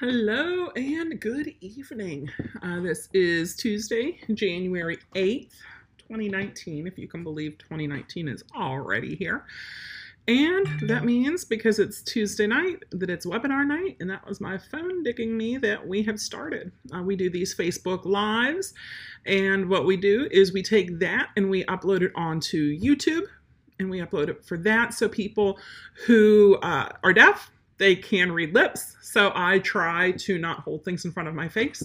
[0.00, 2.30] Hello and good evening.
[2.62, 5.56] Uh, this is Tuesday, January 8th,
[5.98, 9.44] 2019, if you can believe 2019 is already here.
[10.28, 14.56] And that means because it's Tuesday night that it's webinar night, and that was my
[14.56, 16.70] phone digging me that we have started.
[16.94, 18.74] Uh, we do these Facebook Lives,
[19.26, 23.24] and what we do is we take that and we upload it onto YouTube,
[23.80, 25.58] and we upload it for that so people
[26.06, 31.04] who uh, are deaf they can read lips, so I try to not hold things
[31.04, 31.82] in front of my face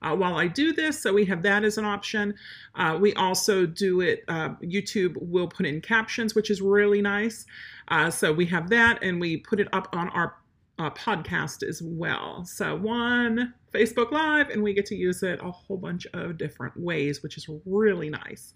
[0.00, 1.00] uh, while I do this.
[1.00, 2.34] So we have that as an option.
[2.74, 7.44] Uh, we also do it, uh, YouTube will put in captions, which is really nice.
[7.88, 10.36] Uh, so we have that, and we put it up on our
[10.78, 12.44] uh, podcast as well.
[12.44, 16.76] So one Facebook Live, and we get to use it a whole bunch of different
[16.76, 18.54] ways, which is really nice.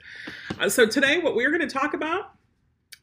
[0.58, 2.35] Uh, so today, what we're going to talk about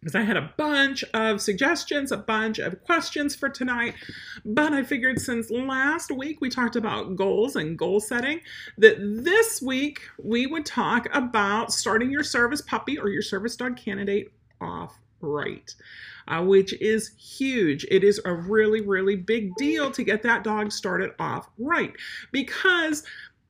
[0.03, 3.95] because I had a bunch of suggestions, a bunch of questions for tonight.
[4.43, 8.41] But I figured since last week we talked about goals and goal setting,
[8.77, 13.77] that this week we would talk about starting your service puppy or your service dog
[13.77, 15.74] candidate off right.
[16.26, 17.85] Uh, which is huge.
[17.91, 21.93] It is a really, really big deal to get that dog started off right
[22.31, 23.04] because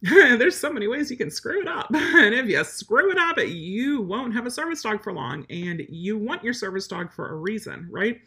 [0.37, 1.87] there's so many ways you can screw it up.
[1.93, 5.45] And if you screw it up, you won't have a service dog for long.
[5.49, 8.19] And you want your service dog for a reason, right?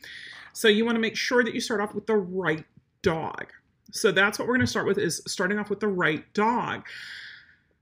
[0.54, 2.64] So you want to make sure that you start off with the right
[3.02, 3.47] dog.
[3.92, 6.86] So that's what we're going to start with is starting off with the right dog.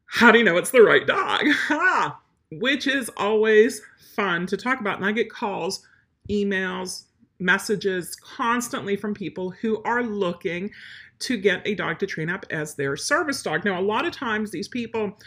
[0.06, 1.44] How do you know it's the right dog?
[2.50, 3.80] Which is always
[4.16, 4.96] fun to talk about.
[4.96, 5.86] And I get calls,
[6.28, 7.04] emails,
[7.38, 10.70] messages constantly from people who are looking
[11.20, 13.64] to get a dog to train up as their service dog.
[13.64, 15.18] Now, a lot of times these people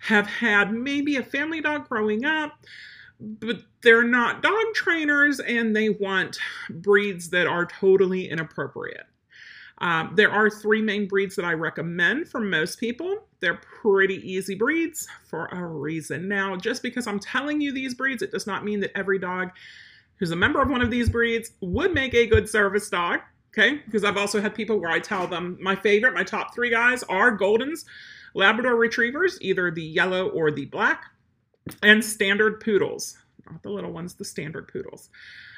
[0.00, 2.52] have had maybe a family dog growing up,
[3.20, 6.38] but they're not dog trainers and they want
[6.70, 9.06] breeds that are totally inappropriate.
[9.78, 13.26] Um, there are three main breeds that I recommend for most people.
[13.40, 16.28] They're pretty easy breeds for a reason.
[16.28, 19.50] Now, just because I'm telling you these breeds, it does not mean that every dog
[20.18, 23.20] who's a member of one of these breeds would make a good service dog.
[23.58, 26.68] Okay, because I've also had people where I tell them my favorite, my top three
[26.68, 27.86] guys are Goldens,
[28.34, 31.04] Labrador Retrievers, either the yellow or the black,
[31.82, 33.16] and standard poodles.
[33.50, 35.08] Not the little ones, the standard poodles.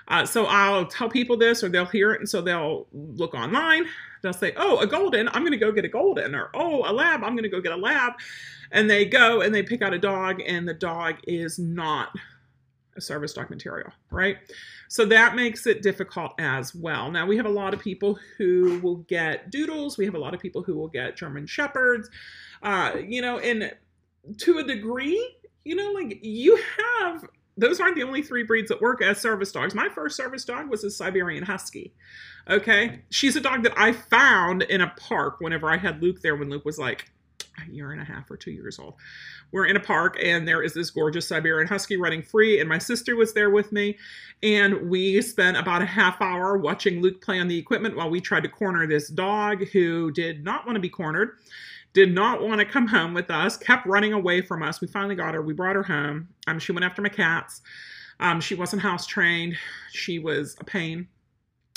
[0.07, 3.87] Uh, so I'll tell people this, or they'll hear it, and so they'll look online.
[4.23, 6.93] They'll say, "Oh, a golden, I'm going to go get a golden," or "Oh, a
[6.93, 8.13] lab, I'm going to go get a lab,"
[8.71, 12.17] and they go and they pick out a dog, and the dog is not
[12.99, 14.37] a service dog material, right?
[14.89, 17.11] So that makes it difficult as well.
[17.11, 20.35] Now, we have a lot of people who will get doodles, we have a lot
[20.35, 22.11] of people who will get German Shepherds,
[22.63, 23.73] uh, you know, and
[24.39, 27.25] to a degree, you know, like you have
[27.59, 29.75] those aren't the only three breeds that work as service dogs.
[29.75, 31.93] My first service dog was a Siberian Husky.
[32.49, 33.01] Okay.
[33.11, 36.51] She's a dog that I found in a park whenever I had Luke there when
[36.51, 37.11] Luke was like
[37.67, 38.95] a year and a half or two years old.
[39.53, 42.79] We're in a park and there is this gorgeous Siberian Husky running free, and my
[42.79, 43.97] sister was there with me.
[44.43, 48.21] And we spent about a half hour watching Luke play on the equipment while we
[48.21, 51.39] tried to corner this dog who did not want to be cornered,
[51.93, 54.81] did not want to come home with us, kept running away from us.
[54.81, 56.29] We finally got her, we brought her home.
[56.47, 57.63] Um, she went after my cats.
[58.21, 59.57] Um, she wasn't house trained,
[59.93, 61.09] she was a pain.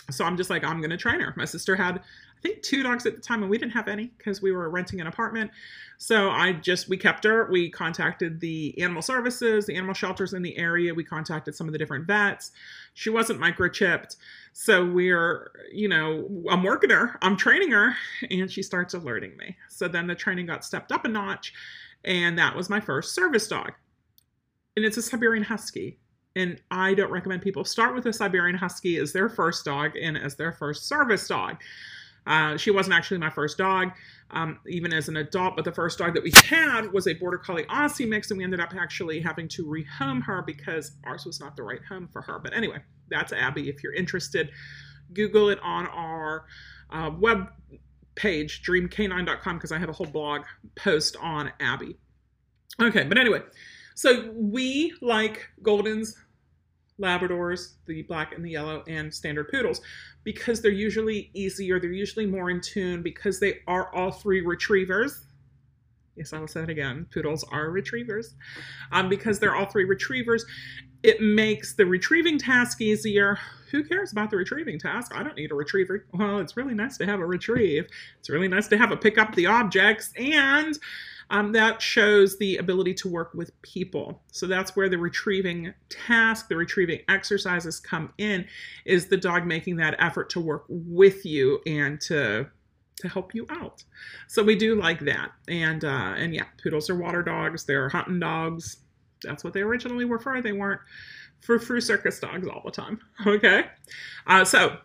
[0.10, 1.34] So I'm just like, I'm going to train her.
[1.38, 2.02] My sister had
[2.42, 4.68] I think two dogs at the time, and we didn't have any because we were
[4.72, 5.52] renting an apartment.
[6.00, 7.48] So I just we kept her.
[7.52, 10.92] We contacted the animal services, the animal shelters in the area.
[10.92, 12.52] We contacted some of the different vets.
[12.96, 14.16] She wasn't microchipped,
[14.54, 17.96] so we're you know I'm working her, I'm training her,
[18.32, 19.56] and she starts alerting me.
[19.70, 21.54] So then the training got stepped up a notch,
[22.04, 23.74] and that was my first service dog,
[24.76, 26.00] and it's a Siberian Husky
[26.36, 30.18] and I don't recommend people start with a Siberian Husky as their first dog and
[30.18, 31.58] as their first service dog.
[32.28, 33.92] Uh, she wasn't actually my first dog,
[34.30, 37.38] um, even as an adult, but the first dog that we had was a Border
[37.38, 41.40] Collie Aussie mix, and we ended up actually having to rehome her because ours was
[41.40, 42.40] not the right home for her.
[42.40, 42.78] But anyway,
[43.10, 43.70] that's Abby.
[43.70, 44.52] If you're interested,
[45.14, 46.46] Google it on our
[46.92, 47.48] uh, web
[48.16, 50.42] page, dreamk9.com, because I have a whole blog
[50.76, 51.98] post on Abby.
[52.80, 53.42] Okay, but anyway,
[53.96, 56.14] so we like Goldens,
[57.02, 59.82] Labradors, the black and the yellow, and standard poodles
[60.24, 65.26] because they're usually easier, they're usually more in tune because they are all three retrievers.
[66.16, 67.08] Yes, I will say it again.
[67.14, 68.36] Poodles are retrievers.
[68.92, 70.46] Um, because they're all three retrievers,
[71.04, 73.40] it makes the retrieving task easier.
[73.72, 75.14] Who cares about the retrieving task?
[75.16, 76.06] I don't need a retriever.
[76.14, 77.88] Well, it's really nice to have a retrieve.
[78.20, 80.78] It's really nice to have a pick up the objects and
[81.32, 84.22] um, that shows the ability to work with people.
[84.34, 88.46] So that's where the retrieving task, the retrieving exercises come in,
[88.86, 92.48] is the dog making that effort to work with you and to
[92.98, 93.84] to help you out.
[94.28, 95.32] So we do like that.
[95.48, 97.64] And uh, and yeah, poodles are water dogs.
[97.64, 98.78] They're hunting dogs.
[99.24, 100.42] That's what they originally were for.
[100.42, 100.82] They weren't
[101.40, 103.00] for circus dogs all the time.
[103.26, 103.66] Okay.
[104.28, 104.78] Uh, so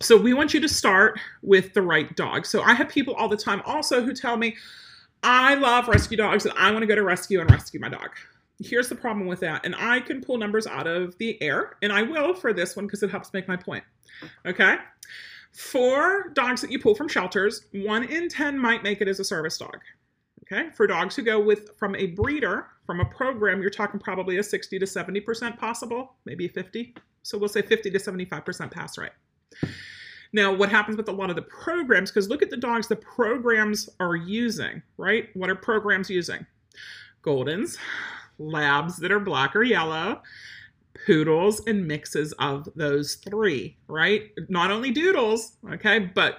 [0.00, 2.46] so we want you to start with the right dog.
[2.46, 4.56] So I have people all the time also who tell me,
[5.22, 8.10] I love rescue dogs and I want to go to rescue and rescue my dog.
[8.58, 9.66] Here's the problem with that.
[9.66, 12.86] And I can pull numbers out of the air, and I will for this one
[12.86, 13.84] because it helps make my point.
[14.46, 14.76] Okay?
[15.52, 19.24] For dogs that you pull from shelters, one in 10 might make it as a
[19.24, 19.78] service dog.
[20.44, 20.70] Okay?
[20.70, 24.42] For dogs who go with from a breeder, from a program, you're talking probably a
[24.42, 26.94] 60 to 70% possible, maybe 50.
[27.22, 29.12] So we'll say 50 to 75% pass rate.
[30.36, 32.96] Now, what happens with a lot of the programs, because look at the dogs the
[32.96, 35.30] programs are using, right?
[35.32, 36.44] What are programs using?
[37.22, 37.78] Goldens,
[38.38, 40.20] labs that are black or yellow,
[41.06, 44.30] poodles, and mixes of those three, right?
[44.50, 46.38] Not only doodles, okay, but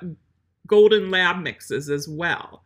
[0.67, 2.61] golden lab mixes as well.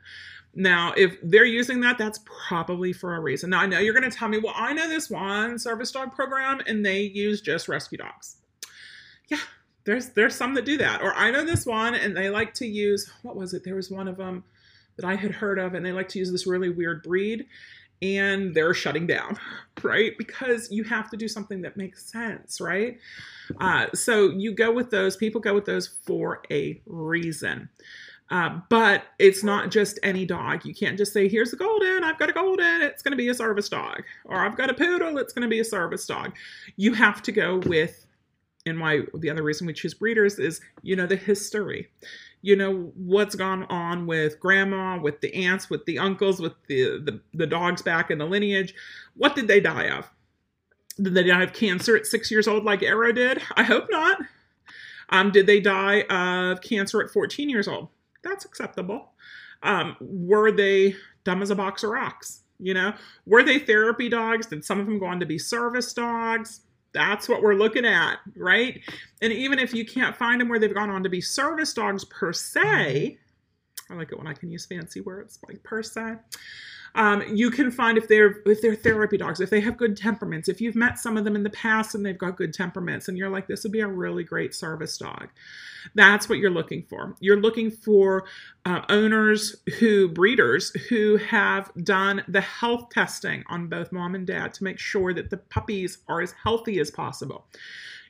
[0.53, 2.19] Now, if they're using that, that's
[2.49, 3.51] probably for a reason.
[3.51, 6.13] Now, I know you're going to tell me, well, I know this one service dog
[6.13, 8.35] program and they use just rescue dogs.
[9.29, 9.39] Yeah,
[9.83, 11.01] there's there's some that do that.
[11.01, 13.63] Or I know this one and they like to use what was it?
[13.63, 14.43] There was one of them
[14.97, 17.45] that I had heard of and they like to use this really weird breed
[18.01, 19.37] and they're shutting down,
[19.83, 20.17] right?
[20.17, 22.97] Because you have to do something that makes sense, right?
[23.59, 27.69] Uh, so you go with those, people go with those for a reason.
[28.29, 30.63] Uh, but it's not just any dog.
[30.63, 33.27] You can't just say, here's a golden, I've got a golden, it's going to be
[33.27, 34.03] a service dog.
[34.23, 36.33] Or I've got a poodle, it's going to be a service dog.
[36.77, 38.05] You have to go with
[38.65, 41.89] and why the other reason we choose breeders is you know the history.
[42.41, 46.99] You know what's gone on with grandma with the aunts with the uncles with the
[47.03, 48.73] the, the dogs back in the lineage.
[49.15, 50.09] What did they die of?
[51.01, 53.41] Did they die of cancer at six years old like arrow did?
[53.55, 54.19] I hope not.
[55.09, 57.89] Um, did they die of cancer at 14 years old?
[58.23, 59.11] That's acceptable.
[59.61, 62.41] Um, were they dumb as a box of rocks?
[62.59, 62.93] You know
[63.25, 64.47] were they therapy dogs?
[64.47, 66.61] Did some of them go on to be service dogs
[66.93, 68.81] that's what we're looking at, right?
[69.21, 72.05] And even if you can't find them where they've gone on to be service dogs
[72.05, 73.93] per se, mm-hmm.
[73.93, 76.15] I like it when I can use fancy words like per se.
[76.95, 80.49] Um, you can find if they're if they're therapy dogs, if they have good temperaments,
[80.49, 83.17] if you've met some of them in the past and they've got good temperaments, and
[83.17, 85.29] you're like, this would be a really great service dog.
[85.95, 87.15] That's what you're looking for.
[87.19, 88.25] You're looking for
[88.65, 94.53] uh, owners who breeders who have done the health testing on both mom and dad
[94.55, 97.47] to make sure that the puppies are as healthy as possible.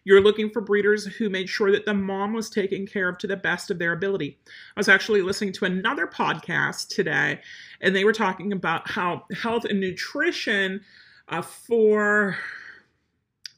[0.04, 3.28] You're looking for breeders who made sure that the mom was taken care of to
[3.28, 4.40] the best of their ability.
[4.48, 7.40] I was actually listening to another podcast today,
[7.82, 10.82] and they were talking about how health and nutrition
[11.28, 12.38] uh, for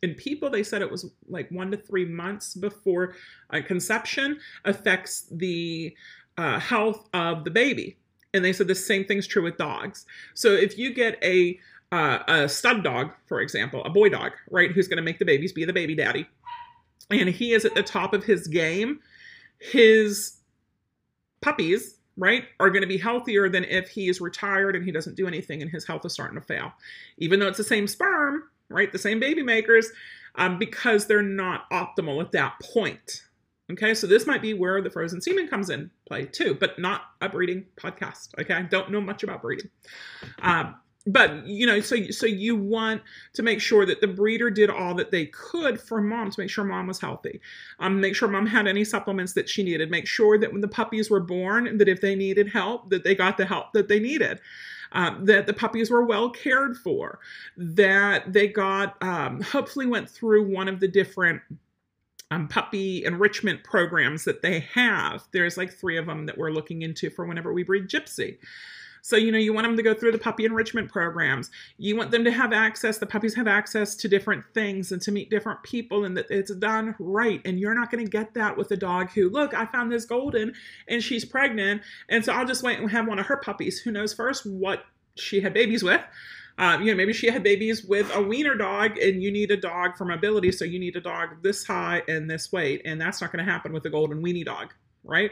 [0.04, 3.16] in people they said it was like one to three months before
[3.51, 5.96] uh, conception affects the
[6.38, 7.98] uh, health of the baby
[8.34, 11.57] and they said the same thing's true with dogs so if you get a
[11.94, 15.25] uh, a stud dog, for example, a boy dog, right, who's going to make the
[15.25, 16.28] babies, be the baby daddy,
[17.12, 19.00] and he is at the top of his game,
[19.60, 20.38] his
[21.42, 25.16] puppies, right, are going to be healthier than if he is retired and he doesn't
[25.16, 26.74] do anything and his health is starting to fail.
[27.19, 29.92] Even though it's the same sperm, right, the same baby makers,
[30.36, 33.22] um, because they're not optimal at that point.
[33.72, 37.03] Okay, so this might be where the frozen semen comes in play too, but not
[37.22, 38.29] a breeding podcast.
[38.39, 39.70] Okay, I don't know much about breeding.
[40.41, 43.01] Um, but you know so so you want
[43.33, 46.50] to make sure that the breeder did all that they could for mom to make
[46.50, 47.41] sure mom was healthy.
[47.79, 49.91] Um make sure mom had any supplements that she needed.
[49.91, 53.15] Make sure that when the puppies were born that if they needed help that they
[53.15, 54.39] got the help that they needed.
[54.95, 57.17] Um, that the puppies were well cared for.
[57.57, 61.41] That they got um, hopefully went through one of the different
[62.29, 65.24] um, puppy enrichment programs that they have.
[65.31, 68.38] There's like three of them that we're looking into for whenever we breed gypsy
[69.05, 71.51] so, you know, you want them to go through the puppy enrichment programs.
[71.77, 75.12] You want them to have access, the puppies have access to different things and to
[75.12, 77.41] meet different people and that it's done right.
[77.43, 80.05] And you're not going to get that with a dog who, look, I found this
[80.05, 80.53] golden
[80.88, 81.81] and she's pregnant.
[82.07, 84.86] And so I'll just wait and have one of her puppies who knows first what
[85.15, 86.01] she had babies with.
[86.57, 89.57] Um, you know, maybe she had babies with a wiener dog and you need a
[89.57, 90.53] dog for mobility.
[90.53, 92.83] So you need a dog this high and this weight.
[92.86, 95.31] And that's not going to happen with a golden weenie dog, right?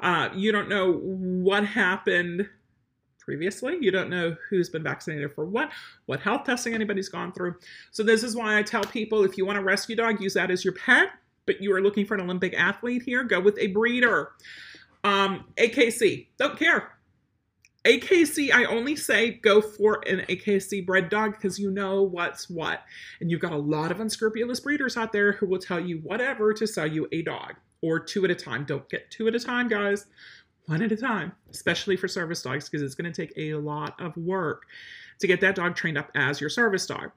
[0.00, 2.48] Uh, you don't know what happened
[3.24, 3.78] previously.
[3.80, 5.70] You don't know who's been vaccinated for what,
[6.06, 7.56] what health testing anybody's gone through.
[7.90, 10.50] So, this is why I tell people if you want a rescue dog, use that
[10.50, 11.10] as your pet,
[11.46, 14.32] but you are looking for an Olympic athlete here, go with a breeder.
[15.02, 16.90] Um, AKC, don't care.
[17.84, 22.82] AKC, I only say go for an AKC bred dog because you know what's what.
[23.20, 26.54] And you've got a lot of unscrupulous breeders out there who will tell you whatever
[26.54, 28.64] to sell you a dog or two at a time.
[28.64, 30.06] Don't get two at a time, guys
[30.66, 34.00] one at a time, especially for service dogs, because it's going to take a lot
[34.00, 34.62] of work
[35.20, 37.10] to get that dog trained up as your service dog.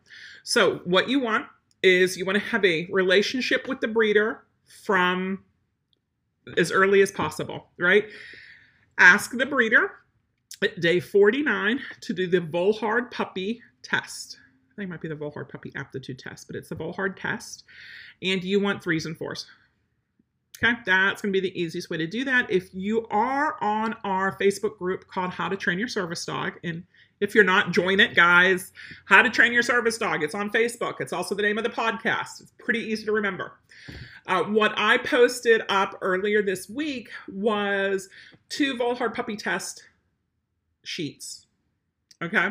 [0.44, 1.46] So, what you want
[1.84, 4.44] is you want to have a relationship with the breeder
[4.84, 5.44] from
[6.58, 8.06] as early as possible, right?
[8.98, 9.92] Ask the breeder
[10.63, 14.39] at day 49 to do the Volhard puppy test.
[14.72, 17.63] I think it might be the Volhard puppy aptitude test, but it's the Volhard test.
[18.22, 19.46] And you want threes and fours.
[20.64, 22.50] Okay, that's going to be the easiest way to do that.
[22.50, 26.84] If you are on our Facebook group called How to Train Your Service Dog, and
[27.20, 28.72] if you're not, join it, guys.
[29.06, 30.24] How to Train Your Service Dog.
[30.24, 30.96] It's on Facebook.
[31.00, 32.42] It's also the name of the podcast.
[32.42, 33.54] It's pretty easy to remember.
[34.26, 38.10] Uh, what I posted up earlier this week was
[38.50, 39.84] two Volhard puppy test
[40.84, 41.46] sheets.
[42.22, 42.50] Okay,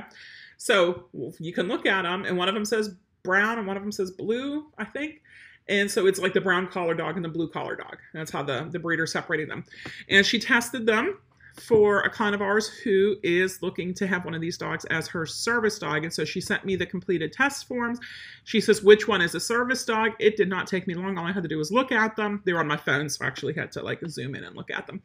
[0.59, 1.07] so
[1.41, 2.95] you can look at them, and one of them says
[3.25, 5.23] brown and one of them says blue, I think.
[5.69, 7.99] And so it's like the brown collar dog and the blue collar dog.
[8.15, 9.65] That's how the, the breeder separated them.
[10.09, 11.19] And she tested them
[11.61, 15.09] for a client of ours who is looking to have one of these dogs as
[15.09, 16.05] her service dog.
[16.05, 17.99] And so she sent me the completed test forms.
[18.45, 20.13] She says, which one is a service dog?
[20.19, 21.17] It did not take me long.
[21.19, 22.43] All I had to do was look at them.
[22.45, 24.71] They were on my phone, so I actually had to like zoom in and look
[24.71, 25.03] at them.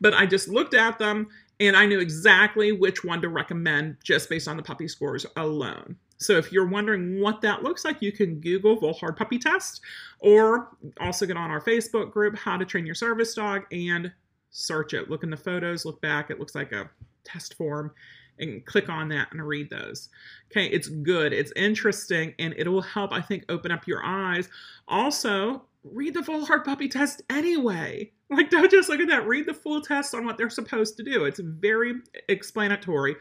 [0.00, 1.28] But I just looked at them
[1.60, 5.96] and I knew exactly which one to recommend just based on the puppy scores alone.
[6.18, 9.80] So if you're wondering what that looks like, you can Google Volhard Puppy Test
[10.20, 14.12] or also get on our Facebook group, How to Train Your Service Dog, and
[14.50, 15.10] search it.
[15.10, 16.30] Look in the photos, look back.
[16.30, 16.88] It looks like a
[17.24, 17.92] test form
[18.38, 20.08] and click on that and read those.
[20.50, 24.48] Okay, it's good, it's interesting, and it will help, I think, open up your eyes.
[24.88, 28.10] Also, read the full Volhard puppy test anyway.
[28.30, 29.26] Like, don't just look at that.
[29.26, 31.24] Read the full test on what they're supposed to do.
[31.24, 31.94] It's very
[32.28, 33.16] explanatory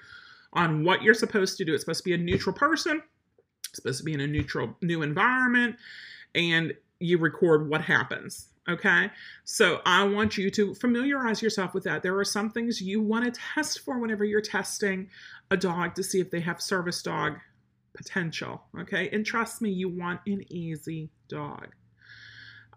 [0.54, 1.74] on what you're supposed to do.
[1.74, 3.02] It's supposed to be a neutral person,
[3.70, 5.76] it's supposed to be in a neutral new environment,
[6.36, 8.50] and you record what happens.
[8.70, 9.10] Okay,
[9.44, 12.02] so I want you to familiarize yourself with that.
[12.02, 15.10] There are some things you want to test for whenever you're testing
[15.52, 17.34] a dog to see if they have service dog
[17.94, 18.64] potential.
[18.80, 21.68] Okay, and trust me, you want an easy dog.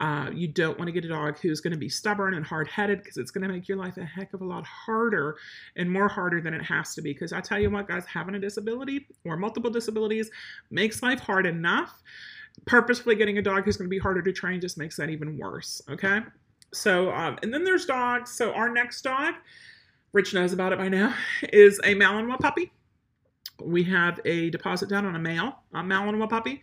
[0.01, 2.69] Uh, you don't want to get a dog who's going to be stubborn and hard
[2.69, 5.37] headed because it's going to make your life a heck of a lot harder
[5.77, 7.13] and more harder than it has to be.
[7.13, 10.31] Because I tell you what, guys, having a disability or multiple disabilities
[10.71, 12.03] makes life hard enough.
[12.67, 15.39] Purposefully getting a dog who's going to be harder to train just makes that even
[15.39, 15.81] worse.
[15.89, 16.21] Okay.
[16.73, 18.31] So, um, and then there's dogs.
[18.31, 19.35] So, our next dog,
[20.13, 21.15] Rich knows about it by now,
[21.53, 22.73] is a Malinois puppy.
[23.63, 26.63] We have a deposit down on a male, a Malinois puppy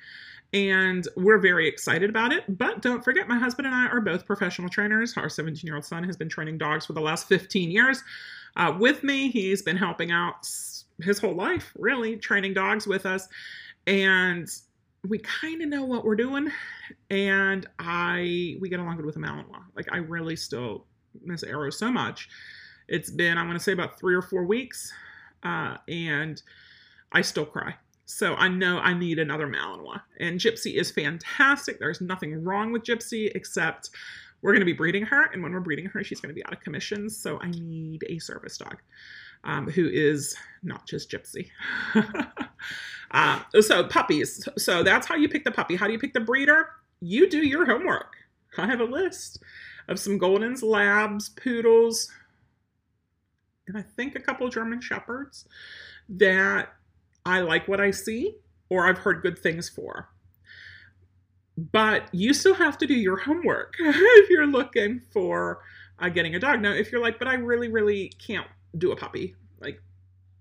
[0.53, 2.43] and we're very excited about it.
[2.57, 5.17] But don't forget, my husband and I are both professional trainers.
[5.17, 8.03] Our 17 year old son has been training dogs for the last 15 years
[8.55, 9.29] uh, with me.
[9.29, 10.47] He's been helping out
[11.01, 13.27] his whole life, really, training dogs with us.
[13.87, 14.47] And
[15.07, 16.49] we kind of know what we're doing.
[17.09, 19.63] And I, we get along good with a Malinois.
[19.75, 20.85] Like, I really still
[21.23, 22.29] miss Arrow so much.
[22.87, 24.93] It's been, I want to say, about three or four weeks.
[25.41, 26.41] Uh, and
[27.11, 27.75] I still cry
[28.13, 30.01] so I know I need another Malinois.
[30.19, 31.79] And Gypsy is fantastic.
[31.79, 33.89] There's nothing wrong with Gypsy except
[34.41, 35.31] we're going to be breeding her.
[35.31, 37.09] And when we're breeding her, she's going to be out of commission.
[37.09, 38.77] So I need a service dog
[39.43, 41.49] um, who is not just Gypsy.
[43.11, 44.47] uh, so puppies.
[44.57, 45.75] So that's how you pick the puppy.
[45.75, 46.69] How do you pick the breeder?
[47.01, 48.13] You do your homework.
[48.57, 49.41] I have a list
[49.87, 52.11] of some Goldens, Labs, Poodles,
[53.67, 55.47] and I think a couple German Shepherds
[56.09, 56.73] that
[57.25, 58.37] I like what I see
[58.69, 60.09] or I've heard good things for.
[61.57, 65.61] But you still have to do your homework if you're looking for
[65.99, 66.61] uh, getting a dog.
[66.61, 69.79] Now, if you're like, but I really, really can't do a puppy, like,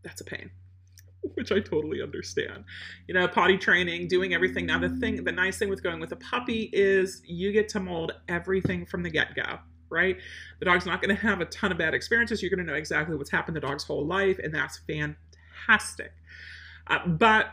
[0.02, 0.50] that's a pain,
[1.34, 2.64] which I totally understand.
[3.06, 4.64] You know, potty training, doing everything.
[4.64, 7.80] Now, the thing, the nice thing with going with a puppy is you get to
[7.80, 9.58] mold everything from the get go
[9.92, 10.16] right?
[10.58, 12.42] The dog's not going to have a ton of bad experiences.
[12.42, 16.12] You're going to know exactly what's happened the dog's whole life, and that's fantastic.
[16.86, 17.50] Uh, but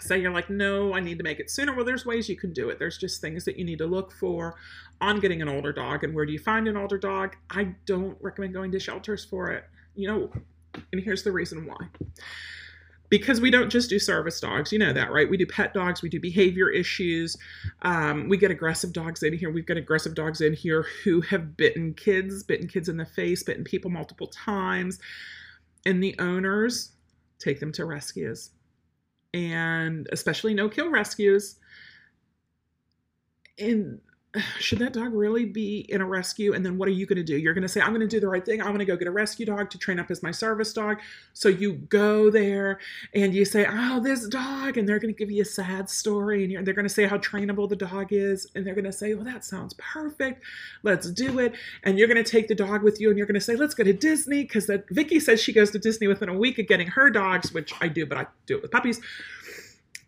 [0.00, 1.74] say you're like, no, I need to make it sooner.
[1.74, 2.78] Well, there's ways you can do it.
[2.78, 4.56] There's just things that you need to look for
[5.00, 6.04] on getting an older dog.
[6.04, 7.36] And where do you find an older dog?
[7.50, 9.64] I don't recommend going to shelters for it.
[9.94, 10.30] You know,
[10.92, 11.76] and here's the reason why.
[13.10, 15.28] Because we don't just do service dogs, you know that, right?
[15.28, 17.36] We do pet dogs, we do behavior issues,
[17.82, 19.52] um, we get aggressive dogs in here.
[19.52, 23.42] We've got aggressive dogs in here who have bitten kids, bitten kids in the face,
[23.42, 24.98] bitten people multiple times.
[25.86, 26.93] And the owners
[27.44, 28.50] take them to rescues.
[29.32, 31.56] And especially no kill rescues.
[33.58, 34.00] And
[34.58, 36.54] should that dog really be in a rescue?
[36.54, 37.36] And then what are you going to do?
[37.36, 38.60] You're going to say, I'm going to do the right thing.
[38.60, 40.98] I'm going to go get a rescue dog to train up as my service dog.
[41.32, 42.78] So you go there
[43.14, 44.76] and you say, Oh, this dog.
[44.76, 46.54] And they're going to give you a sad story.
[46.54, 48.48] And they're going to say how trainable the dog is.
[48.54, 50.42] And they're going to say, Well, that sounds perfect.
[50.82, 51.54] Let's do it.
[51.84, 53.74] And you're going to take the dog with you and you're going to say, Let's
[53.74, 54.42] go to Disney.
[54.42, 57.72] Because Vicky says she goes to Disney within a week of getting her dogs, which
[57.80, 59.00] I do, but I do it with puppies.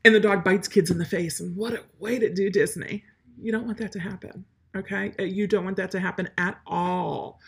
[0.04, 1.40] And the dog bites kids in the face.
[1.40, 3.02] And what a way to do Disney
[3.40, 4.44] you don't want that to happen.
[4.76, 5.12] Okay.
[5.18, 7.40] Uh, you don't want that to happen at all.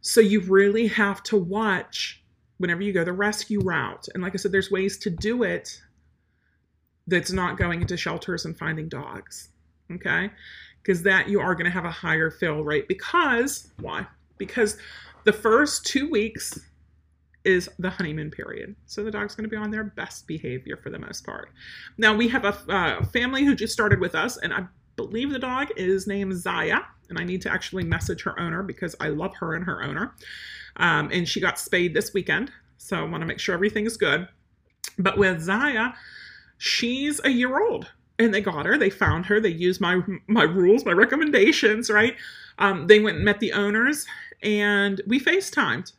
[0.00, 2.22] So you really have to watch
[2.58, 4.08] whenever you go the rescue route.
[4.14, 5.80] And like I said, there's ways to do it
[7.06, 9.50] that's not going into shelters and finding dogs.
[9.92, 10.30] Okay.
[10.82, 12.88] Because that you are going to have a higher fill rate.
[12.88, 14.06] Because, why?
[14.38, 14.78] Because
[15.24, 16.58] the first two weeks
[17.44, 18.74] is the honeymoon period.
[18.86, 21.50] So the dog's going to be on their best behavior for the most part.
[21.96, 25.38] Now, we have a uh, family who just started with us, and I believe the
[25.38, 29.34] dog is named Zaya, and I need to actually message her owner because I love
[29.36, 30.14] her and her owner.
[30.76, 33.96] Um, and she got spayed this weekend, so I want to make sure everything is
[33.96, 34.28] good.
[34.98, 35.92] But with Zaya,
[36.58, 38.76] she's a year old, and they got her.
[38.78, 39.40] They found her.
[39.40, 41.90] They used my my rules, my recommendations.
[41.90, 42.16] Right?
[42.58, 44.06] Um, they went and met the owners,
[44.42, 45.92] and we FaceTimed.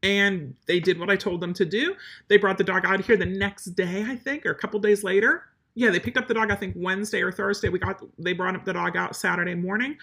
[0.00, 1.96] And they did what I told them to do.
[2.28, 5.02] They brought the dog out here the next day, I think, or a couple days
[5.02, 5.42] later
[5.78, 7.68] yeah, they picked up the dog I think Wednesday or Thursday.
[7.68, 9.96] We got they brought up the dog out Saturday morning.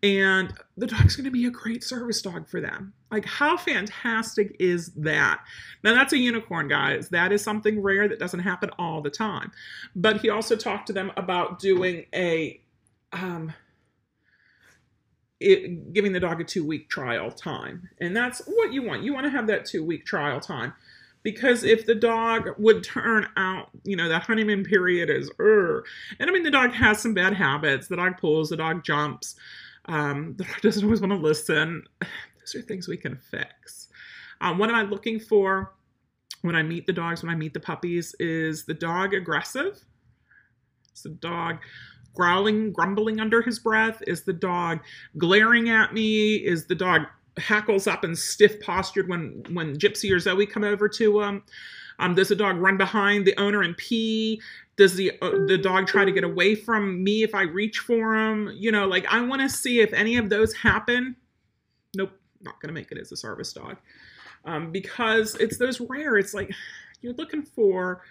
[0.00, 2.92] And the dog's going to be a great service dog for them.
[3.10, 5.40] Like, how fantastic is that?
[5.82, 7.08] Now, that's a unicorn, guys.
[7.08, 9.50] That is something rare that doesn't happen all the time.
[9.96, 12.60] But he also talked to them about doing a,
[13.12, 13.52] um,
[15.40, 17.88] it, giving the dog a two week trial time.
[18.00, 19.02] And that's what you want.
[19.02, 20.74] You want to have that two week trial time
[21.32, 25.84] because if the dog would turn out, you know, that honeymoon period is, er,
[26.18, 27.86] and I mean, the dog has some bad habits.
[27.86, 29.34] The dog pulls, the dog jumps,
[29.84, 31.84] um, the dog doesn't always want to listen.
[32.00, 33.88] Those are things we can fix.
[34.40, 35.74] Um, what am I looking for
[36.40, 38.14] when I meet the dogs, when I meet the puppies?
[38.18, 39.84] Is the dog aggressive?
[40.94, 41.58] Is the dog
[42.14, 44.02] growling, grumbling under his breath?
[44.06, 44.80] Is the dog
[45.18, 46.36] glaring at me?
[46.36, 47.02] Is the dog
[47.38, 51.42] hackles up and stiff postured when when Gypsy or Zoe come over to him.
[52.00, 54.40] Um, does the dog run behind the owner and pee?
[54.76, 58.14] Does the uh, the dog try to get away from me if I reach for
[58.14, 58.52] him?
[58.56, 61.16] You know, like I want to see if any of those happen.
[61.96, 63.76] Nope, not gonna make it as a service dog
[64.44, 66.16] um, because it's those rare.
[66.16, 66.52] It's like
[67.00, 68.02] you're looking for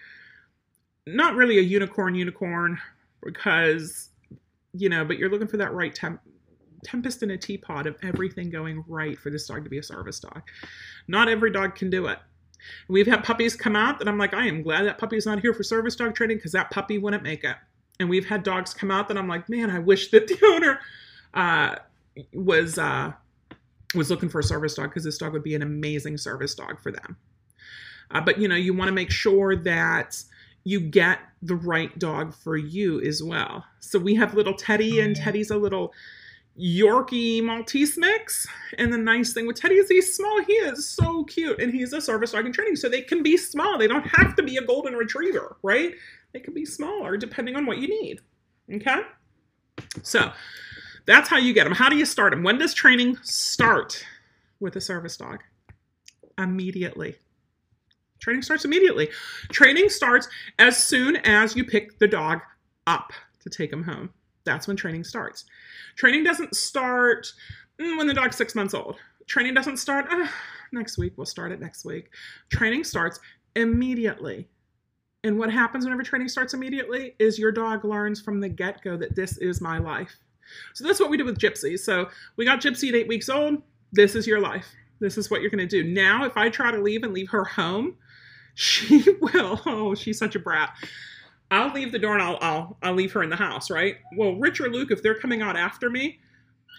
[1.06, 2.78] not really a unicorn unicorn
[3.22, 4.10] because
[4.74, 6.20] you know, but you're looking for that right temp
[6.88, 10.20] tempest in a teapot of everything going right for this dog to be a service
[10.20, 10.42] dog.
[11.06, 12.18] Not every dog can do it.
[12.88, 15.40] We've had puppies come out that I'm like, I am glad that puppy is not
[15.40, 17.56] here for service dog training because that puppy wouldn't make it.
[18.00, 20.80] And we've had dogs come out that I'm like, man, I wish that the owner
[21.34, 21.76] uh,
[22.32, 23.12] was uh,
[23.94, 26.80] was looking for a service dog because this dog would be an amazing service dog
[26.80, 27.16] for them.
[28.10, 30.22] Uh, but you know, you want to make sure that
[30.64, 33.64] you get the right dog for you as well.
[33.80, 35.92] So we have little Teddy, and Teddy's a little
[36.58, 38.46] Yorkie Maltese mix.
[38.76, 40.42] And the nice thing with Teddy is he's small.
[40.44, 41.60] He is so cute.
[41.60, 42.76] And he's a service dog in training.
[42.76, 43.78] So they can be small.
[43.78, 45.94] They don't have to be a golden retriever, right?
[46.32, 48.20] They can be smaller depending on what you need.
[48.72, 49.00] Okay?
[50.02, 50.32] So
[51.06, 51.74] that's how you get them.
[51.74, 52.42] How do you start them?
[52.42, 54.04] When does training start
[54.60, 55.42] with a service dog?
[56.36, 57.16] Immediately.
[58.20, 59.08] Training starts immediately.
[59.50, 62.40] Training starts as soon as you pick the dog
[62.86, 64.10] up to take him home.
[64.44, 65.44] That's when training starts.
[65.96, 67.32] Training doesn't start
[67.80, 68.96] mm, when the dog's six months old.
[69.26, 70.26] Training doesn't start uh,
[70.72, 71.12] next week.
[71.16, 72.10] We'll start it next week.
[72.50, 73.20] Training starts
[73.56, 74.48] immediately.
[75.24, 78.96] And what happens whenever training starts immediately is your dog learns from the get go
[78.96, 80.16] that this is my life.
[80.74, 81.78] So that's what we do with Gypsy.
[81.78, 83.62] So we got Gypsy at eight weeks old.
[83.92, 84.66] This is your life.
[85.00, 85.84] This is what you're going to do.
[85.84, 87.96] Now, if I try to leave and leave her home,
[88.54, 89.60] she will.
[89.66, 90.70] Oh, she's such a brat.
[91.50, 93.96] I'll leave the door and I'll, I'll, I'll leave her in the house, right?
[94.16, 96.18] Well, Rich or Luke, if they're coming out after me,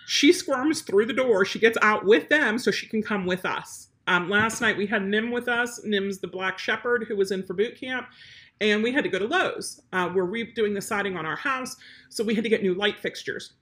[0.05, 1.45] she squirms through the door.
[1.45, 3.89] She gets out with them so she can come with us.
[4.07, 5.81] Um, last night we had Nim with us.
[5.83, 8.07] Nim's the black shepherd who was in for boot camp.
[8.61, 9.81] And we had to go to Lowe's.
[9.93, 11.77] Uh, we're redoing the siding on our house,
[12.09, 13.53] so we had to get new light fixtures.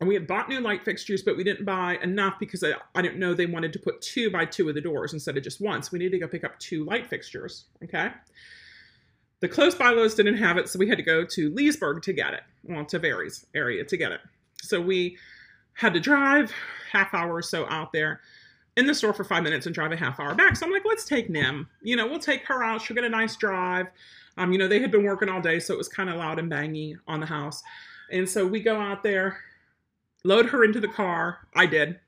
[0.00, 3.02] And we had bought new light fixtures, but we didn't buy enough because I, I
[3.02, 5.60] didn't know they wanted to put two by two of the doors instead of just
[5.60, 5.82] one.
[5.82, 7.66] So we needed to go pick up two light fixtures.
[7.84, 8.10] Okay.
[9.42, 12.12] The close by Lowe's didn't have it, so we had to go to Leesburg to
[12.12, 14.20] get it, well, to Barry's area to get it.
[14.62, 15.18] So we
[15.74, 16.52] had to drive
[16.92, 18.20] half hour or so out there
[18.76, 20.54] in the store for five minutes and drive a half hour back.
[20.54, 21.68] So I'm like, let's take Nim.
[21.82, 22.82] You know, we'll take her out.
[22.82, 23.88] She'll get a nice drive.
[24.36, 26.38] Um, you know, they had been working all day, so it was kind of loud
[26.38, 27.64] and bangy on the house.
[28.12, 29.38] And so we go out there
[30.22, 31.48] load her into the car.
[31.52, 31.98] I did.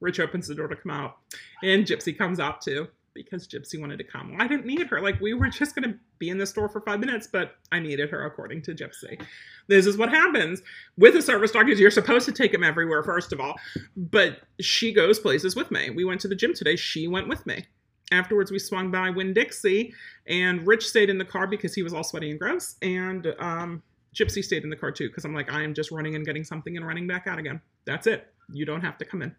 [0.00, 1.18] Rich opens the door to come out,
[1.62, 2.88] and Gypsy comes out too
[3.24, 4.32] because Gypsy wanted to come.
[4.32, 5.00] Well, I didn't need her.
[5.00, 7.80] Like we were just going to be in the store for five minutes, but I
[7.80, 9.20] needed her according to Gypsy.
[9.66, 10.62] This is what happens
[10.96, 13.54] with a service dog is you're supposed to take him everywhere, first of all,
[13.96, 15.90] but she goes places with me.
[15.90, 16.76] We went to the gym today.
[16.76, 17.66] She went with me.
[18.10, 19.92] Afterwards, we swung by Winn-Dixie,
[20.26, 23.82] and Rich stayed in the car because he was all sweaty and gross, and um,
[24.14, 26.44] Gypsy stayed in the car too because I'm like, I am just running and getting
[26.44, 27.60] something and running back out again.
[27.84, 28.32] That's it.
[28.52, 29.34] You don't have to come in.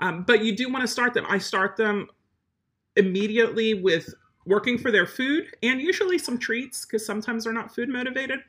[0.00, 1.26] Um, but you do want to start them.
[1.28, 2.08] I start them
[2.98, 7.88] immediately with working for their food and usually some treats because sometimes they're not food
[7.88, 8.40] motivated.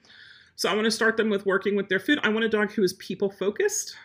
[0.56, 2.20] So I want to start them with working with their food.
[2.24, 3.96] I want a dog who is people focused,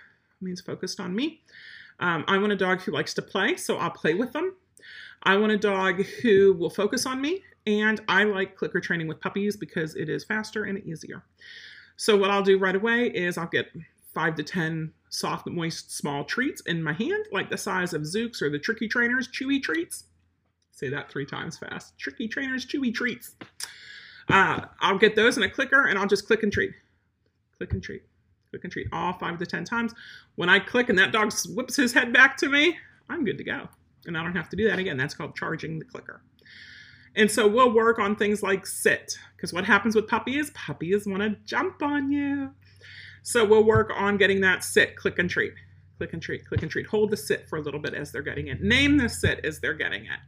[0.41, 1.41] means focused on me.
[2.01, 4.55] Um, I want a dog who likes to play, so I'll play with them.
[5.23, 9.21] I want a dog who will focus on me, and I like clicker training with
[9.21, 11.25] puppies because it is faster and easier.
[11.97, 13.69] So what I'll do right away is I'll get
[14.13, 18.43] five to 10 soft, moist, small treats in my hand, like the size of Zukes
[18.43, 20.05] or the Tricky Trainers chewy treats.
[20.75, 21.97] Say that three times fast.
[21.99, 23.37] Tricky Trainers chewy treats.
[24.29, 26.73] Uh, I'll get those in a clicker and I'll just click and treat.
[27.59, 28.03] Click and treat.
[28.51, 29.95] Click and treat all five to 10 times.
[30.35, 32.77] When I click and that dog whips his head back to me,
[33.09, 33.69] I'm good to go.
[34.07, 34.97] And I don't have to do that again.
[34.97, 36.23] That's called charging the clicker.
[37.17, 41.23] And so we'll work on things like sit, because what happens with puppies, puppies want
[41.23, 42.51] to jump on you.
[43.23, 45.55] So we'll work on getting that sit, click and treat,
[45.97, 46.87] click and treat, click and treat.
[46.87, 48.63] Hold the sit for a little bit as they're getting it.
[48.63, 50.19] Name the sit as they're getting it.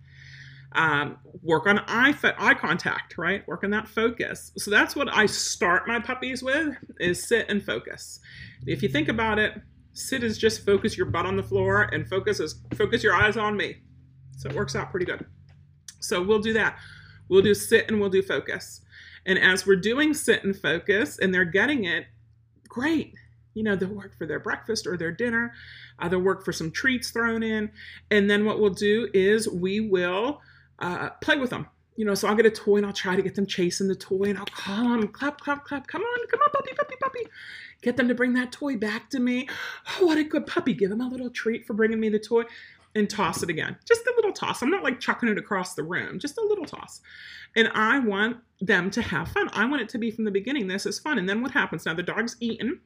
[0.77, 3.47] Um, work on eye, eye contact, right?
[3.49, 4.53] Work on that focus.
[4.59, 8.21] So that's what I start my puppies with is sit and focus.
[8.67, 9.55] If you think about it,
[9.95, 13.39] sit is just focus your butt on the floor and focus is focus your eyes
[13.39, 13.77] on me.
[14.37, 15.25] So it works out pretty good.
[16.01, 16.79] So we'll do that.
[17.29, 18.83] We'll do sit and we'll do focus.
[19.25, 22.05] And as we're doing sit and focus and they're getting it,
[22.69, 23.15] great.
[23.55, 25.55] You know, they'll work for their breakfast or their dinner.
[25.99, 27.71] Uh, they'll work for some treats thrown in.
[28.11, 30.41] And then what we'll do is we will
[30.79, 31.67] uh, play with them.
[31.97, 33.95] You know, so I'll get a toy and I'll try to get them chasing the
[33.95, 37.21] toy and I'll call them, clap, clap, clap, come on, come on, puppy, puppy, puppy.
[37.81, 39.49] Get them to bring that toy back to me.
[39.99, 40.75] Oh, what a good puppy.
[40.75, 42.43] Give them a little treat for bringing me the toy
[42.95, 43.77] and toss it again.
[43.87, 44.63] Just a little toss.
[44.63, 47.01] I'm not like chucking it across the room, just a little toss.
[47.55, 49.49] And I want them to have fun.
[49.53, 51.19] I want it to be from the beginning, this is fun.
[51.19, 51.87] And then what happens?
[51.87, 52.81] Now the dog's eaten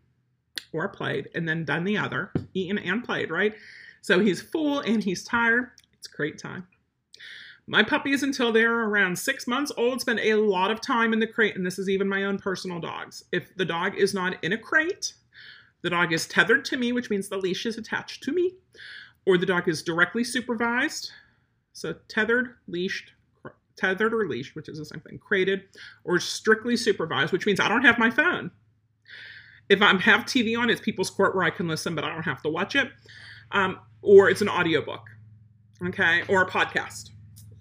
[0.73, 3.55] or played and then done the other, eaten and played, right?
[4.03, 5.71] So he's full and he's tired.
[5.95, 6.67] It's great time.
[7.71, 11.27] My puppies, until they're around six months old, spend a lot of time in the
[11.29, 13.23] crate, and this is even my own personal dogs.
[13.31, 15.13] If the dog is not in a crate,
[15.83, 18.57] the dog is tethered to me, which means the leash is attached to me
[19.25, 21.13] or the dog is directly supervised,
[21.73, 23.13] so tethered, leashed,
[23.77, 25.63] tethered or leashed, which is the same thing, crated,
[26.03, 28.51] or strictly supervised, which means I don't have my phone.
[29.69, 32.25] If I have TV on, it's People's Court where I can listen, but I don't
[32.25, 32.91] have to watch it.
[33.53, 35.07] Um, or it's an audiobook,
[35.87, 37.11] okay, or a podcast,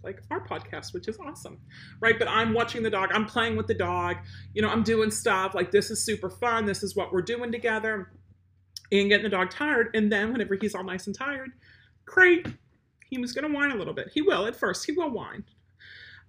[0.03, 1.59] like our podcast, which is awesome,
[1.99, 2.17] right?
[2.17, 4.17] But I'm watching the dog, I'm playing with the dog,
[4.53, 7.51] you know, I'm doing stuff like this is super fun, this is what we're doing
[7.51, 8.11] together
[8.91, 9.89] and getting the dog tired.
[9.93, 11.51] And then whenever he's all nice and tired,
[12.05, 12.47] great,
[13.09, 14.09] he was going to whine a little bit.
[14.13, 14.85] He will at first.
[14.85, 15.43] He will whine.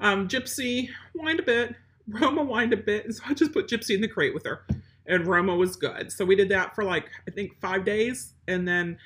[0.01, 1.75] Um, Gypsy whined a bit.
[2.09, 3.05] Roma whined a bit.
[3.05, 4.67] and So I just put Gypsy in the crate with her.
[5.07, 6.13] And Roma was good.
[6.13, 8.35] So we did that for like, I think, five days.
[8.49, 8.99] And then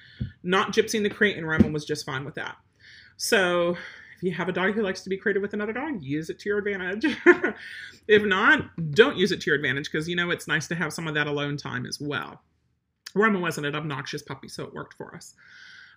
[0.42, 2.56] not gypsying the crate, and Roma was just fine with that.
[3.16, 3.76] So
[4.24, 6.48] you have a dog who likes to be crated with another dog, use it to
[6.48, 7.16] your advantage.
[8.08, 10.92] if not, don't use it to your advantage because you know it's nice to have
[10.92, 12.40] some of that alone time as well.
[13.14, 15.34] Roma wasn't an obnoxious puppy, so it worked for us.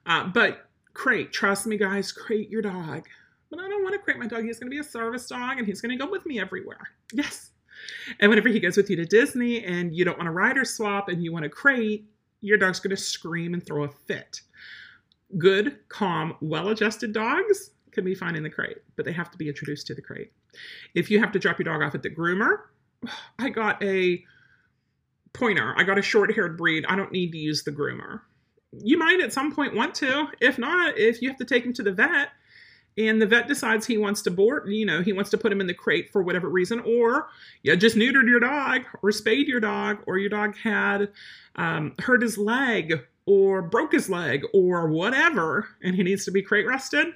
[0.05, 3.05] Uh, but crate, trust me, guys, crate your dog.
[3.49, 4.43] But I don't want to crate my dog.
[4.43, 6.89] He's going to be a service dog and he's going to go with me everywhere.
[7.13, 7.51] Yes.
[8.19, 10.65] And whenever he goes with you to Disney and you don't want to ride or
[10.65, 12.05] swap and you want to crate,
[12.41, 14.41] your dog's going to scream and throw a fit.
[15.37, 19.37] Good, calm, well adjusted dogs can be fine in the crate, but they have to
[19.39, 20.31] be introduced to the crate.
[20.93, 22.59] If you have to drop your dog off at the groomer,
[23.39, 24.23] I got a
[25.33, 25.73] pointer.
[25.75, 26.85] I got a short haired breed.
[26.87, 28.21] I don't need to use the groomer.
[28.71, 30.27] You might at some point want to.
[30.39, 32.29] If not, if you have to take him to the vet
[32.97, 35.61] and the vet decides he wants to board, you know, he wants to put him
[35.61, 37.29] in the crate for whatever reason, or
[37.63, 41.09] you just neutered your dog or spayed your dog, or your dog had
[41.55, 46.43] um, hurt his leg or broke his leg or whatever, and he needs to be
[46.43, 47.07] crate rested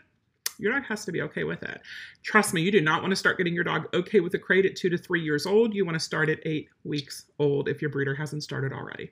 [0.61, 1.81] your dog has to be okay with it.
[2.23, 4.65] Trust me, you do not want to start getting your dog okay with a crate
[4.65, 5.73] at two to three years old.
[5.73, 9.11] You want to start at eight weeks old if your breeder hasn't started already.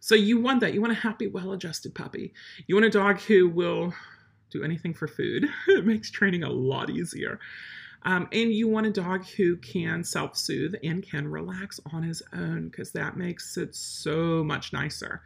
[0.00, 0.74] So you want that.
[0.74, 2.34] You want a happy, well adjusted puppy.
[2.66, 3.94] You want a dog who will
[4.50, 5.46] do anything for food.
[5.68, 7.38] it makes training a lot easier.
[8.02, 12.22] Um, and you want a dog who can self soothe and can relax on his
[12.32, 15.22] own because that makes it so much nicer.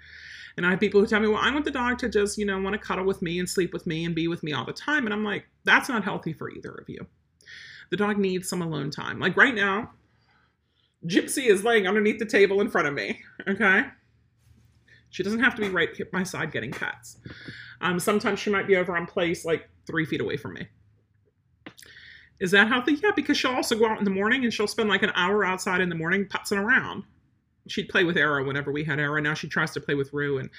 [0.56, 2.46] And I have people who tell me, well, I want the dog to just, you
[2.46, 4.64] know, want to cuddle with me and sleep with me and be with me all
[4.64, 5.04] the time.
[5.04, 7.06] And I'm like, that's not healthy for either of you.
[7.90, 9.18] The dog needs some alone time.
[9.18, 9.90] Like right now,
[11.06, 13.20] Gypsy is laying underneath the table in front of me.
[13.46, 13.84] Okay.
[15.10, 17.18] She doesn't have to be right at my side getting pets.
[17.80, 20.66] Um, sometimes she might be over on place like three feet away from me.
[22.40, 22.94] Is that healthy?
[22.94, 25.44] Yeah, because she'll also go out in the morning and she'll spend like an hour
[25.44, 27.04] outside in the morning putzing around.
[27.68, 29.20] She'd play with Arrow whenever we had Arrow.
[29.20, 30.50] Now she tries to play with Rue, and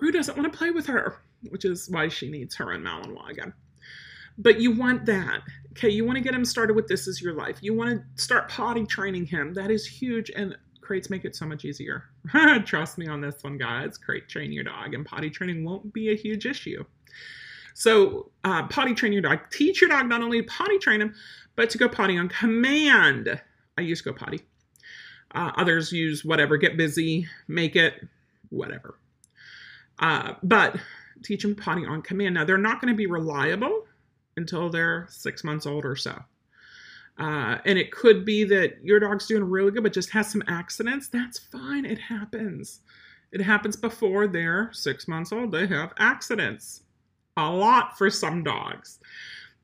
[0.00, 3.30] Rue doesn't want to play with her, which is why she needs her and Malinois
[3.30, 3.52] again.
[4.38, 5.42] But you want that.
[5.72, 7.58] Okay, you want to get him started with this is your life.
[7.60, 9.54] You want to start potty training him.
[9.54, 10.30] That is huge.
[10.34, 12.04] And crates make it so much easier.
[12.64, 13.98] Trust me on this one, guys.
[13.98, 16.84] Crate train your dog, and potty training won't be a huge issue.
[17.74, 19.38] So, uh, potty train your dog.
[19.52, 21.14] Teach your dog not only potty train him,
[21.54, 23.40] but to go potty on command.
[23.76, 24.40] I use Go Potty.
[25.34, 28.06] Uh, others use whatever, get busy, make it,
[28.50, 28.98] whatever.
[29.98, 30.76] Uh, but
[31.22, 32.34] teach them potty on command.
[32.34, 33.84] Now, they're not going to be reliable
[34.36, 36.22] until they're six months old or so.
[37.18, 40.42] Uh, and it could be that your dog's doing really good, but just has some
[40.46, 41.08] accidents.
[41.08, 41.84] That's fine.
[41.84, 42.80] It happens.
[43.32, 45.52] It happens before they're six months old.
[45.52, 46.82] They have accidents.
[47.36, 49.00] A lot for some dogs.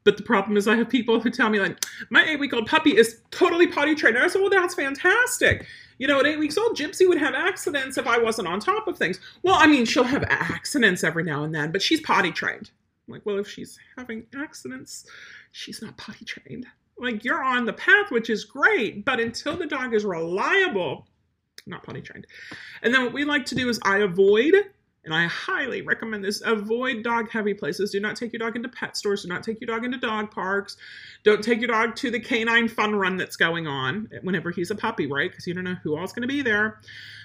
[0.04, 2.66] But the problem is, I have people who tell me, like, my eight week old
[2.66, 4.16] puppy is totally potty trained.
[4.16, 5.66] And I said, well, that's fantastic.
[5.98, 8.86] You know, at eight weeks old, Gypsy would have accidents if I wasn't on top
[8.86, 9.18] of things.
[9.42, 12.70] Well, I mean, she'll have accidents every now and then, but she's potty trained.
[13.06, 15.06] I'm like, well, if she's having accidents,
[15.52, 16.66] she's not potty trained
[16.98, 21.06] like you're on the path, which is great, but until the dog is reliable,
[21.66, 22.26] not potty trained.
[22.82, 24.54] And then what we like to do is I avoid,
[25.04, 27.90] and I highly recommend this, avoid dog heavy places.
[27.90, 29.22] Do not take your dog into pet stores.
[29.22, 30.76] Do not take your dog into dog parks.
[31.24, 34.74] Don't take your dog to the canine fun run that's going on whenever he's a
[34.74, 35.30] puppy, right?
[35.30, 36.80] Because you don't know who all's going to be there.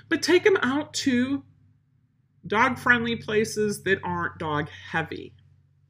[0.09, 1.43] But take him out to
[2.47, 5.33] dog friendly places that aren't dog heavy.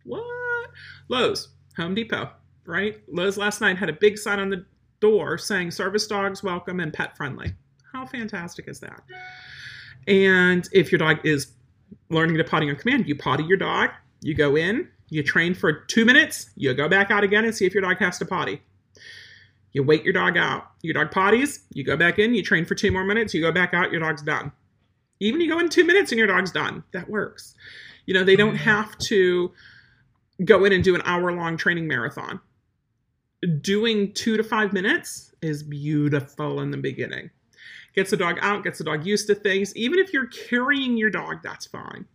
[0.04, 0.69] What?
[1.08, 2.30] Lowe's, Home Depot,
[2.65, 3.02] right?
[3.08, 4.65] Lowe's last night had a big sign on the
[4.99, 7.54] door saying service dogs welcome and pet friendly.
[7.91, 9.02] How fantastic is that?
[10.08, 11.54] And if your dog is
[12.10, 15.71] learning to potty on command, you potty your dog, you go in, you train for
[15.71, 18.62] two minutes, you go back out again and see if your dog has to potty.
[19.71, 20.71] You wait your dog out.
[20.82, 23.52] Your dog potties, you go back in, you train for two more minutes, you go
[23.52, 24.52] back out, your dog's done.
[25.19, 26.84] Even you go in two minutes and your dog's done.
[26.93, 27.56] That works.
[28.06, 28.69] You know, they don't mm-hmm.
[28.69, 29.52] have to
[30.43, 32.39] go in and do an hour long training marathon
[33.62, 37.30] doing two to five minutes is beautiful in the beginning.
[37.95, 39.75] Gets the dog out, gets the dog used to things.
[39.75, 42.06] Even if you're carrying your dog, that's fine.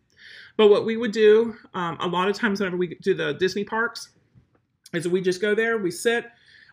[0.57, 3.65] But what we would do um, a lot of times whenever we do the Disney
[3.65, 4.11] parks
[4.93, 6.27] is we just go there, we sit.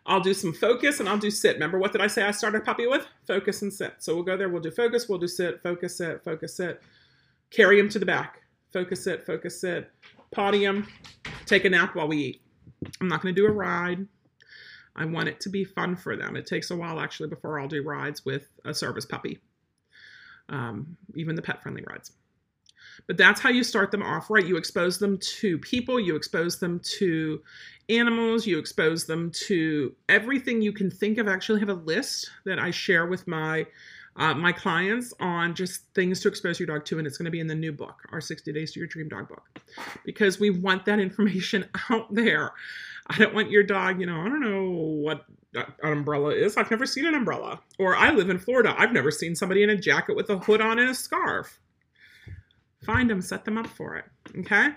[0.06, 1.56] I'll do some focus and I'll do sit.
[1.56, 3.06] Remember what did I say I started puppy with?
[3.28, 3.96] Focus and sit.
[4.00, 6.82] So we'll go there, we'll do focus, we'll do sit, focus, sit, focus, sit.
[7.50, 8.42] Carry him to the back.
[8.72, 9.92] Focus, it, focus, it.
[10.32, 10.88] Potty him.
[11.46, 12.42] Take a nap while we eat.
[13.02, 14.08] I'm not going to do a ride.
[14.96, 16.36] I want it to be fun for them.
[16.36, 19.40] It takes a while actually before I'll do rides with a service puppy,
[20.50, 22.12] um, even the pet friendly rides.
[23.08, 24.46] But that's how you start them off, right?
[24.46, 27.42] You expose them to people, you expose them to
[27.90, 31.28] animals, you expose them to everything you can think of.
[31.28, 33.66] I actually have a list that I share with my
[34.18, 37.32] uh, my clients on just things to expose your dog to, and it's going to
[37.32, 39.62] be in the new book, our 60 Days to Your Dream Dog book,
[40.04, 42.52] because we want that information out there.
[43.12, 46.56] I don't want your dog, you know, I don't know what an umbrella is.
[46.56, 47.60] I've never seen an umbrella.
[47.78, 48.74] Or I live in Florida.
[48.78, 51.60] I've never seen somebody in a jacket with a hood on and a scarf.
[52.86, 54.06] Find them, set them up for it.
[54.40, 54.70] Okay?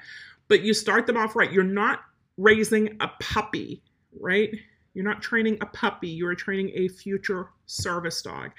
[0.49, 1.53] But you start them off right.
[1.53, 2.01] You're not
[2.37, 3.83] raising a puppy,
[4.21, 4.51] right?
[4.95, 6.09] You're not training a puppy.
[6.09, 8.51] You're training a future service dog.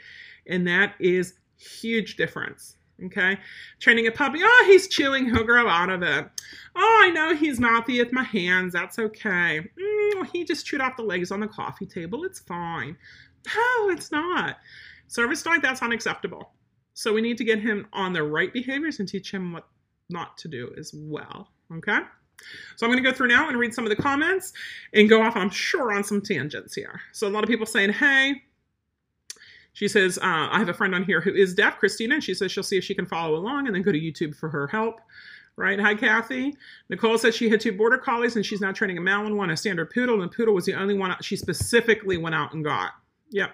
[0.47, 2.77] And that is huge difference.
[3.03, 3.37] Okay.
[3.79, 4.39] Training a puppy.
[4.41, 5.25] Oh, he's chewing.
[5.25, 6.27] He'll grow out of it.
[6.75, 8.73] Oh, I know he's mouthy with my hands.
[8.73, 9.67] That's okay.
[9.79, 12.23] Mm, he just chewed off the legs on the coffee table.
[12.23, 12.97] It's fine.
[13.47, 14.57] No, it's not.
[15.07, 16.51] Service dog, that's unacceptable.
[16.93, 19.67] So we need to get him on the right behaviors and teach him what
[20.09, 21.49] not to do as well.
[21.73, 21.99] Okay.
[22.75, 24.53] So I'm going to go through now and read some of the comments
[24.93, 27.01] and go off, I'm sure, on some tangents here.
[27.11, 28.43] So a lot of people saying, hey,
[29.75, 32.33] she says, uh, I have a friend on here who is deaf, Christina, and she
[32.33, 34.67] says she'll see if she can follow along and then go to YouTube for her
[34.67, 35.01] help.
[35.57, 35.77] Right?
[35.77, 36.55] Hi, Kathy.
[36.89, 39.89] Nicole says she had two border collies and she's now training a Malinois, a standard
[39.89, 42.91] poodle, and poodle was the only one she specifically went out and got.
[43.31, 43.51] Yep.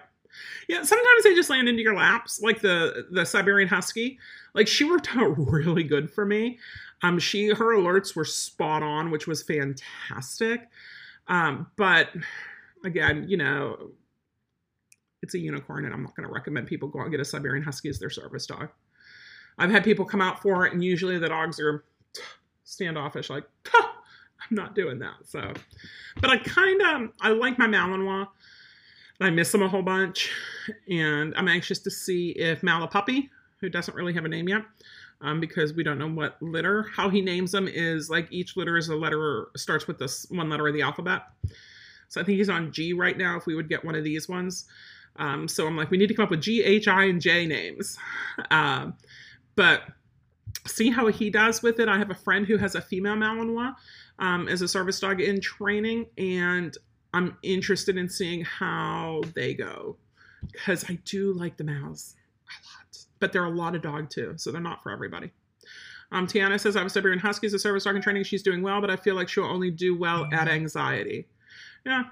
[0.68, 4.18] Yeah, sometimes they just land into your laps, like the the Siberian Husky.
[4.54, 6.58] Like she worked out really good for me.
[7.02, 10.68] Um, she her alerts were spot on, which was fantastic.
[11.28, 12.08] Um, but
[12.84, 13.90] again, you know,
[15.22, 17.24] it's a unicorn, and I'm not going to recommend people go out and get a
[17.24, 18.68] Siberian Husky as their service dog.
[19.58, 21.84] I've had people come out for it, and usually the dogs are
[22.64, 25.14] standoffish, like, I'm not doing that.
[25.24, 25.52] So,
[26.20, 28.26] but I kind of, I like my Malinois.
[29.20, 30.30] I miss them a whole bunch,
[30.90, 33.28] and I'm anxious to see if Malapuppy,
[33.60, 34.62] who doesn't really have a name yet,
[35.20, 36.88] um, because we don't know what litter.
[36.94, 40.50] How he names them is like each litter is a letter starts with this one
[40.50, 41.22] letter of the alphabet.
[42.08, 43.36] So I think he's on G right now.
[43.36, 44.66] If we would get one of these ones,
[45.16, 47.46] um, so I'm like, we need to come up with G, H, I, and J
[47.46, 47.98] names.
[48.50, 48.92] Uh,
[49.56, 49.82] but
[50.66, 51.88] see how he does with it.
[51.88, 53.74] I have a friend who has a female Malinois
[54.18, 56.76] um, as a service dog in training, and
[57.12, 59.96] I'm interested in seeing how they go
[60.50, 62.14] because I do like the Mals
[62.48, 65.30] a lot, but they're a lot of dog too, so they're not for everybody.
[66.10, 68.24] Um, Tiana says, I have a Siberian Husky as a service dog in training.
[68.24, 71.26] She's doing well, but I feel like she'll only do well at anxiety.
[71.86, 72.04] Yeah.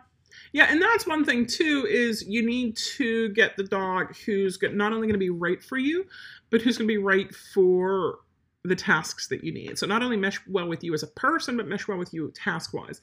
[0.52, 4.92] Yeah, and that's one thing too is you need to get the dog who's not
[4.92, 6.06] only going to be right for you,
[6.50, 8.18] but who's going to be right for
[8.64, 9.78] the tasks that you need.
[9.78, 12.30] So not only mesh well with you as a person, but mesh well with you
[12.34, 13.00] task wise.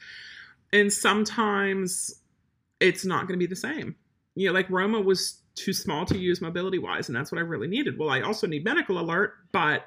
[0.73, 2.21] And sometimes
[2.79, 3.95] it's not going to be the same.
[4.35, 7.41] You know, like Roma was too small to use mobility wise, and that's what I
[7.41, 7.97] really needed.
[7.97, 9.85] Well, I also need medical alert, but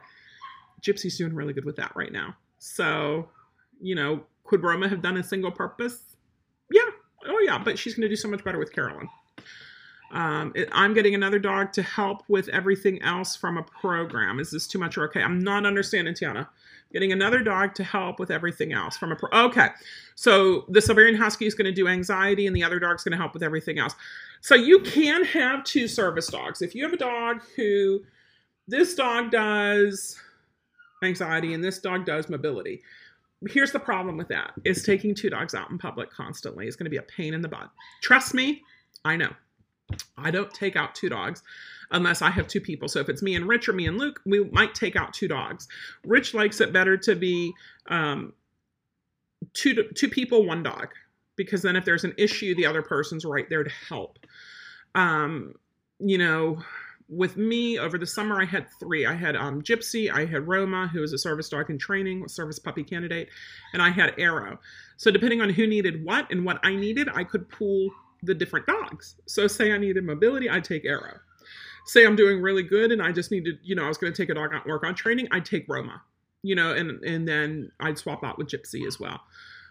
[0.82, 2.34] Gypsy's doing really good with that right now.
[2.58, 3.28] So,
[3.80, 6.16] you know, could Roma have done a single purpose?
[6.72, 6.82] Yeah.
[7.26, 9.08] Oh, yeah, but she's going to do so much better with Carolyn.
[10.12, 14.40] Um, it, I'm getting another dog to help with everything else from a program.
[14.40, 15.22] Is this too much or okay?
[15.22, 16.48] I'm not understanding, Tiana.
[16.92, 19.28] Getting another dog to help with everything else from a pro.
[19.46, 19.68] Okay,
[20.16, 23.18] so the Siberian Husky is going to do anxiety, and the other dog's going to
[23.18, 23.94] help with everything else.
[24.40, 26.62] So you can have two service dogs.
[26.62, 28.00] If you have a dog who
[28.66, 30.18] this dog does
[31.02, 32.82] anxiety and this dog does mobility.
[33.48, 36.84] Here's the problem with that is taking two dogs out in public constantly is going
[36.84, 37.70] to be a pain in the butt.
[38.02, 38.62] Trust me,
[39.04, 39.30] I know.
[40.16, 41.42] I don't take out two dogs
[41.90, 42.88] unless I have two people.
[42.88, 45.28] So if it's me and Rich or me and Luke, we might take out two
[45.28, 45.68] dogs.
[46.04, 47.52] Rich likes it better to be
[47.88, 48.32] um,
[49.54, 50.88] two two people, one dog,
[51.36, 54.18] because then if there's an issue, the other person's right there to help.
[54.94, 55.54] Um,
[55.98, 56.62] you know,
[57.10, 59.04] with me over the summer, I had three.
[59.04, 62.58] I had um, Gypsy, I had Roma, who was a service dog in training, service
[62.58, 63.28] puppy candidate,
[63.72, 64.58] and I had Arrow.
[64.96, 67.90] So depending on who needed what and what I needed, I could pool
[68.22, 69.16] the different dogs.
[69.26, 71.18] So say I needed mobility, I'd take Arrow.
[71.86, 74.22] Say I'm doing really good and I just needed, you know, I was going to
[74.22, 76.02] take a dog out work on training, I'd take Roma,
[76.42, 79.20] you know, and and then I'd swap out with Gypsy as well.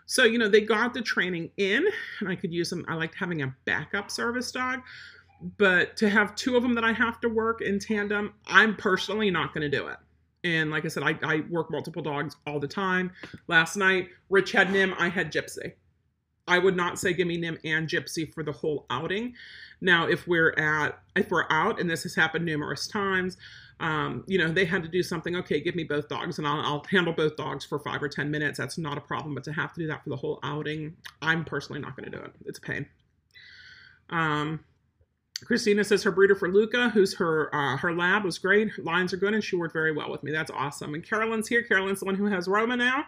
[0.09, 1.85] So you know they got the training in,
[2.19, 2.83] and I could use them.
[2.87, 4.81] I liked having a backup service dog,
[5.57, 9.31] but to have two of them that I have to work in tandem, I'm personally
[9.31, 9.97] not going to do it.
[10.43, 13.11] And like I said, I, I work multiple dogs all the time.
[13.47, 15.73] Last night, Rich had Nim, I had Gypsy.
[16.47, 19.35] I would not say give me Nim and Gypsy for the whole outing.
[19.81, 23.37] Now, if we're at if we're out, and this has happened numerous times,
[23.79, 25.35] um, you know, they had to do something.
[25.35, 28.31] Okay, give me both dogs, and I'll, I'll handle both dogs for five or ten
[28.31, 28.57] minutes.
[28.57, 29.35] That's not a problem.
[29.35, 32.17] But to have to do that for the whole outing, I'm personally not going to
[32.17, 32.31] do it.
[32.45, 32.87] It's a pain.
[34.09, 34.61] Um,
[35.45, 38.69] Christina says her breeder for Luca, who's her uh, her lab, was great.
[38.69, 40.31] Her lines are good, and she worked very well with me.
[40.31, 40.93] That's awesome.
[40.93, 41.63] And Carolyn's here.
[41.63, 43.05] Carolyn's the one who has Roma now.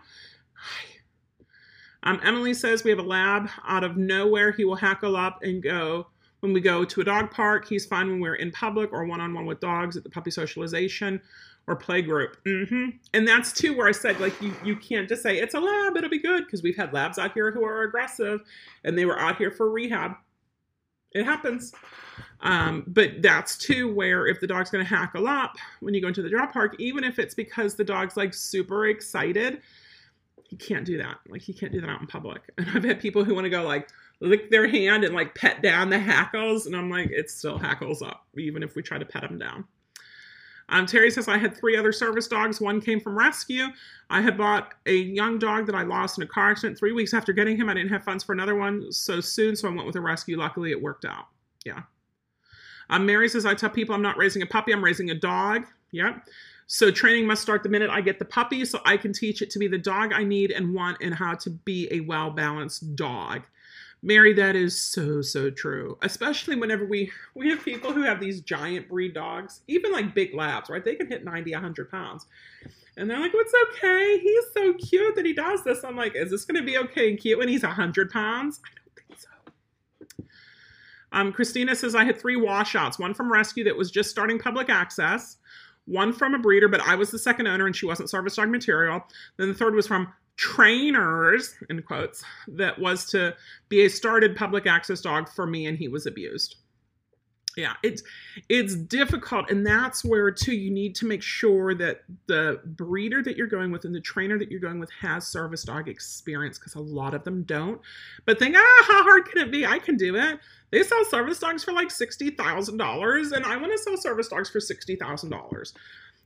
[2.03, 4.51] Um, Emily says we have a lab out of nowhere.
[4.51, 6.07] He will hackle up and go
[6.39, 7.67] when we go to a dog park.
[7.67, 10.31] He's fine when we're in public or one on one with dogs at the puppy
[10.31, 11.21] socialization
[11.67, 12.37] or play group.
[12.45, 12.89] Mm-hmm.
[13.13, 15.95] And that's too where I said like you you can't just say it's a lab.
[15.95, 18.41] It'll be good because we've had labs out here who are aggressive
[18.83, 20.13] and they were out here for rehab.
[21.13, 21.73] It happens.
[22.41, 26.07] Um, but that's too where if the dog's going to hackle up when you go
[26.07, 29.61] into the dog park, even if it's because the dog's like super excited
[30.51, 31.17] he can't do that.
[31.29, 32.41] Like he can't do that out in public.
[32.57, 35.63] And I've had people who want to go like lick their hand and like pet
[35.63, 39.05] down the hackles, and I'm like, it still hackles up, even if we try to
[39.05, 39.63] pet them down.
[40.71, 42.61] Um, Terry says I had three other service dogs.
[42.61, 43.65] One came from rescue.
[44.09, 46.79] I had bought a young dog that I lost in a car accident.
[46.79, 49.67] Three weeks after getting him, I didn't have funds for another one so soon, so
[49.67, 50.37] I went with a rescue.
[50.37, 51.27] Luckily, it worked out.
[51.65, 51.81] Yeah.
[52.89, 55.65] Um, Mary says I tell people I'm not raising a puppy, I'm raising a dog.
[55.91, 56.27] Yep.
[56.67, 59.49] So training must start the minute I get the puppy so I can teach it
[59.51, 63.41] to be the dog I need and want and how to be a well-balanced dog.
[64.03, 65.97] Mary, that is so so true.
[66.01, 70.33] Especially whenever we we have people who have these giant breed dogs, even like big
[70.33, 70.83] labs, right?
[70.83, 72.25] They can hit 90, 100 pounds.
[72.97, 74.19] And they're like, "What's okay?
[74.19, 77.09] He's so cute that he does this." I'm like, "Is this going to be okay
[77.09, 79.19] and cute when he's 100 pounds?" I don't think
[80.17, 80.25] so.
[81.11, 82.99] Um, Christina says I had three washouts.
[82.99, 85.37] One from rescue that was just starting public access
[85.85, 88.49] one from a breeder, but I was the second owner and she wasn't service dog
[88.49, 89.03] material.
[89.37, 93.35] Then the third was from trainers in quotes that was to
[93.69, 96.55] be a started public access dog for me and he was abused.
[97.55, 98.01] Yeah it's
[98.49, 103.37] it's difficult and that's where too you need to make sure that the breeder that
[103.37, 106.73] you're going with and the trainer that you're going with has service dog experience because
[106.73, 107.79] a lot of them don't.
[108.25, 109.63] But think ah how hard can it be?
[109.63, 110.39] I can do it.
[110.71, 114.59] They sell service dogs for like $60000 and i want to sell service dogs for
[114.59, 115.73] $60000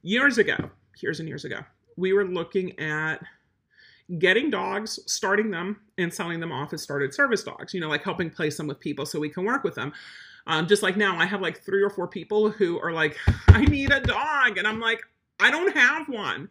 [0.04, 0.70] years ago
[1.02, 1.60] years and years ago
[1.98, 3.22] we were looking at
[4.20, 8.04] getting dogs, starting them, and selling them off as started service dogs, you know, like
[8.04, 9.94] helping place them with people so we can work with them.
[10.48, 13.62] Um, just like now, I have like three or four people who are like, I
[13.66, 14.58] need a dog.
[14.58, 15.02] And I'm like,
[15.40, 16.50] I don't have one.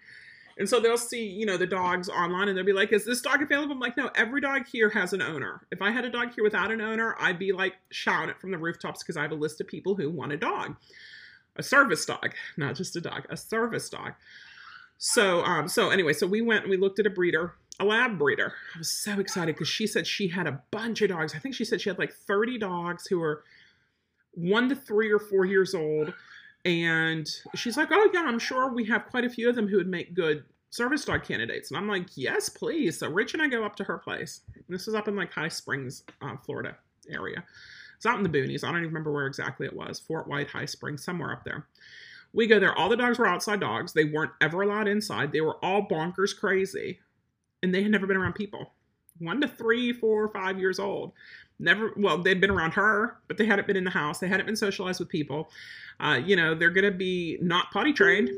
[0.59, 3.20] And so they'll see, you know, the dogs online and they'll be like, is this
[3.20, 3.72] dog available?
[3.72, 5.66] I'm like, no, every dog here has an owner.
[5.72, 8.52] If I had a dog here without an owner, I'd be like shouting it from
[8.52, 10.76] the rooftops because I have a list of people who want a dog.
[11.57, 14.12] A service dog, not just a dog, a service dog.
[14.99, 18.18] So, um, so anyway, so we went and we looked at a breeder, a lab
[18.18, 18.55] breeder.
[18.74, 21.34] I was so excited because she said she had a bunch of dogs.
[21.34, 23.45] I think she said she had like 30 dogs who were
[24.32, 26.12] one to three or four years old.
[26.64, 29.76] And she's like, oh, yeah, I'm sure we have quite a few of them who
[29.76, 31.70] would make good service dog candidates.
[31.70, 32.99] And I'm like, yes, please.
[32.99, 34.40] So Rich and I go up to her place.
[34.68, 36.76] This is up in like High Springs, uh, Florida
[37.11, 37.45] area.
[37.97, 38.64] It's out in the boonies.
[38.64, 40.01] I don't even remember where exactly it was.
[40.01, 41.66] Fort White, High Springs, somewhere up there.
[42.35, 42.76] We go there.
[42.76, 43.93] All the dogs were outside dogs.
[43.93, 45.32] They weren't ever allowed inside.
[45.32, 46.99] They were all bonkers crazy.
[47.62, 48.72] And they had never been around people.
[49.20, 51.12] One to three, four, five years old.
[51.61, 54.18] Never, well, they'd been around her, but they hadn't been in the house.
[54.18, 55.49] They hadn't been socialized with people.
[56.01, 58.28] Uh, you know, they're going to be not potty trained.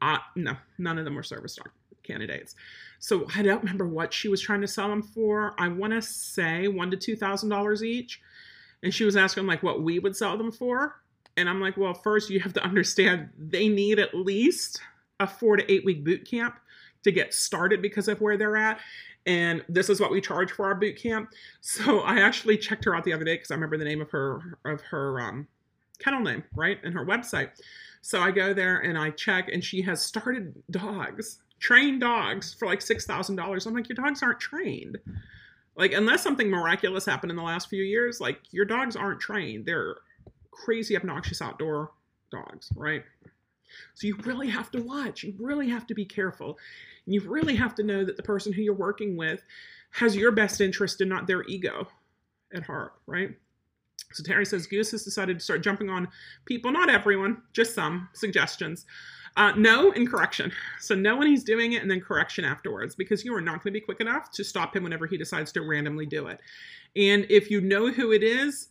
[0.00, 1.68] Uh, no, none of them were service dog
[2.02, 2.54] candidates.
[2.98, 5.54] So I don't remember what she was trying to sell them for.
[5.58, 8.20] I want to say one to two thousand dollars each,
[8.82, 11.01] and she was asking like what we would sell them for.
[11.36, 14.80] And I'm like, well, first you have to understand they need at least
[15.20, 16.58] a four to eight week boot camp
[17.04, 18.78] to get started because of where they're at.
[19.24, 21.30] And this is what we charge for our boot camp.
[21.60, 24.10] So I actually checked her out the other day because I remember the name of
[24.10, 25.46] her of her um,
[25.98, 27.50] kennel name, right, and her website.
[28.00, 32.66] So I go there and I check, and she has started dogs, trained dogs for
[32.66, 33.66] like six thousand dollars.
[33.66, 34.98] I'm like, your dogs aren't trained.
[35.76, 39.66] Like unless something miraculous happened in the last few years, like your dogs aren't trained.
[39.66, 39.96] They're
[40.52, 41.90] crazy, obnoxious outdoor
[42.30, 43.04] dogs, right?
[43.94, 45.24] So you really have to watch.
[45.24, 46.58] You really have to be careful.
[47.06, 49.42] You really have to know that the person who you're working with
[49.90, 51.88] has your best interest and not their ego
[52.54, 53.30] at heart, right?
[54.12, 56.08] So Terry says Goose has decided to start jumping on
[56.44, 58.84] people, not everyone, just some suggestions.
[59.36, 60.52] Uh, no and correction.
[60.78, 63.72] So know when he's doing it and then correction afterwards because you are not going
[63.72, 66.40] to be quick enough to stop him whenever he decides to randomly do it.
[66.96, 68.68] And if you know who it is,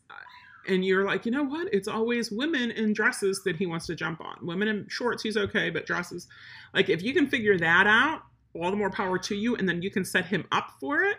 [0.68, 1.74] and you're like, you know what?
[1.74, 4.38] It's always women in dresses that he wants to jump on.
[4.42, 6.28] Women in shorts, he's okay, but dresses.
[6.74, 8.22] Like, if you can figure that out,
[8.54, 11.18] all the more power to you, and then you can set him up for it.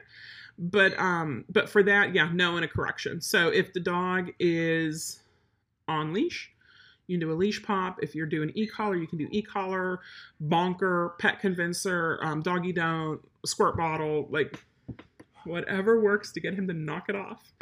[0.58, 3.20] But um, but for that, yeah, no, and a correction.
[3.20, 5.22] So if the dog is
[5.88, 6.50] on leash,
[7.06, 7.98] you can do a leash pop.
[8.02, 10.00] If you're doing e-collar, you can do e-collar,
[10.40, 14.62] bonker, pet convincer, um, doggy don't, squirt bottle, like
[15.44, 17.52] whatever works to get him to knock it off.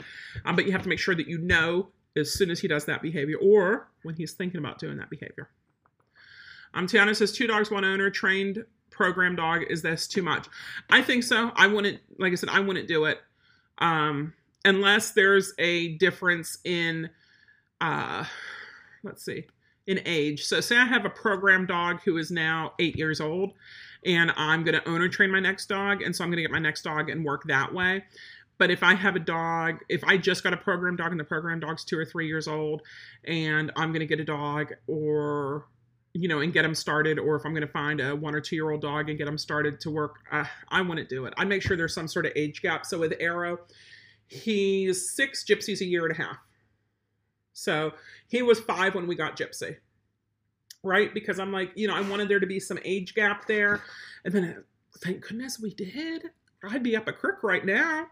[0.44, 2.84] Um, but you have to make sure that you know as soon as he does
[2.86, 5.48] that behavior or when he's thinking about doing that behavior.
[6.74, 9.62] Um, Tiana says two dogs, one owner, trained program dog.
[9.68, 10.46] Is this too much?
[10.90, 11.50] I think so.
[11.56, 13.20] I wouldn't, like I said, I wouldn't do it
[13.78, 14.32] um,
[14.64, 17.10] unless there's a difference in,
[17.80, 18.24] uh,
[19.02, 19.46] let's see,
[19.86, 20.44] in age.
[20.44, 23.54] So, say I have a program dog who is now eight years old
[24.04, 26.02] and I'm going to owner train my next dog.
[26.02, 28.04] And so I'm going to get my next dog and work that way.
[28.58, 31.24] But if I have a dog, if I just got a program dog and the
[31.24, 32.82] program dog's two or three years old,
[33.24, 35.66] and I'm going to get a dog or
[36.12, 38.40] you know, and get them started, or if I'm going to find a one or
[38.40, 41.34] two year old dog and get them started to work, uh, I wouldn't do it.
[41.36, 42.84] I'd make sure there's some sort of age gap.
[42.84, 43.58] So with Arrow,
[44.26, 46.36] he's six, Gypsy's a year and a half.
[47.52, 47.92] So
[48.26, 49.76] he was five when we got Gypsy
[50.82, 51.12] right?
[51.12, 53.82] Because I'm like, you know, I wanted there to be some age gap there.
[54.24, 54.64] And then
[54.98, 56.30] thank goodness we did.
[56.68, 58.06] I'd be up a creek right now.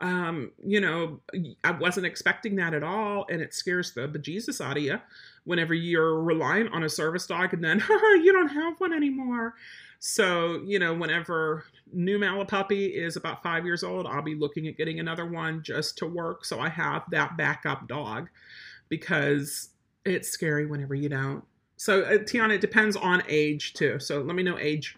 [0.00, 1.20] Um, you know,
[1.62, 4.98] I wasn't expecting that at all, and it scares the bejesus out of you
[5.44, 9.54] whenever you're relying on a service dog and then you don't have one anymore.
[10.00, 14.76] So, you know, whenever new Malapuppy is about five years old, I'll be looking at
[14.76, 16.44] getting another one just to work.
[16.44, 18.28] So I have that backup dog
[18.88, 19.68] because
[20.04, 21.44] it's scary whenever you don't.
[21.82, 23.98] So, uh, Tiana, it depends on age too.
[23.98, 24.96] So let me know age.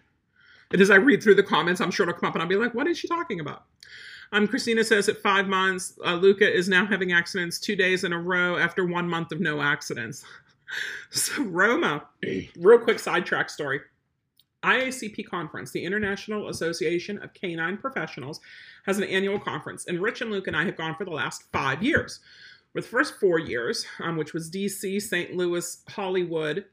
[0.69, 2.57] And as I read through the comments, I'm sure it'll come up and I'll be
[2.57, 3.63] like, what is she talking about?
[4.31, 8.13] Um, Christina says at five months, uh, Luca is now having accidents two days in
[8.13, 10.23] a row after one month of no accidents.
[11.09, 12.03] so, Roma,
[12.55, 13.81] real quick sidetrack story.
[14.61, 18.41] IACP conference, the International Association of Canine Professionals,
[18.85, 21.45] has an annual conference, and Rich and Luke and I have gone for the last
[21.51, 22.19] five years.
[22.73, 25.35] For the first four years, um, which was DC, St.
[25.35, 26.65] Louis, Hollywood,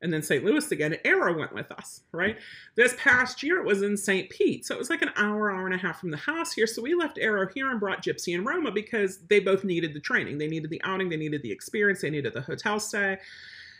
[0.00, 0.44] and then St.
[0.44, 2.38] Louis again, Arrow went with us, right?
[2.76, 4.30] This past year it was in St.
[4.30, 4.64] Pete.
[4.64, 6.66] So it was like an hour, hour and a half from the house here.
[6.68, 10.00] So we left Arrow here and brought Gypsy and Roma because they both needed the
[10.00, 10.38] training.
[10.38, 13.18] They needed the outing, they needed the experience, they needed the hotel stay.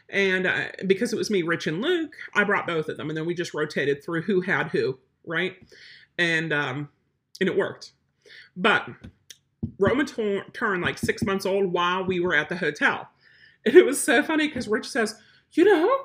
[0.08, 3.10] And uh, because it was me, Rich, and Luke, I brought both of them.
[3.10, 5.54] And then we just rotated through who had who, right?
[6.16, 6.88] And um,
[7.40, 7.92] and it worked.
[8.56, 8.88] But
[9.78, 13.08] Roma turned like six months old while we were at the hotel.
[13.66, 15.16] And it was so funny because Rich says,
[15.52, 16.00] You know,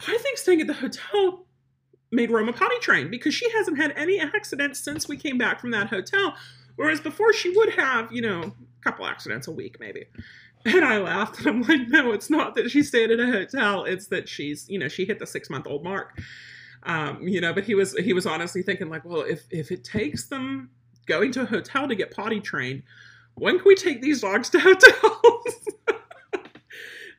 [0.00, 1.46] I think staying at the hotel
[2.10, 5.70] made Roma potty trained because she hasn't had any accidents since we came back from
[5.70, 6.36] that hotel.
[6.76, 10.04] Whereas before she would have, you know, a couple accidents a week maybe.
[10.64, 13.84] And I laughed and I'm like, no, it's not that she stayed at a hotel.
[13.84, 16.20] It's that she's, you know, she hit the six month old mark.
[16.84, 19.84] Um, you know, but he was he was honestly thinking like, well, if if it
[19.84, 20.70] takes them
[21.06, 22.82] going to a hotel to get potty trained,
[23.34, 25.68] when can we take these dogs to hotels?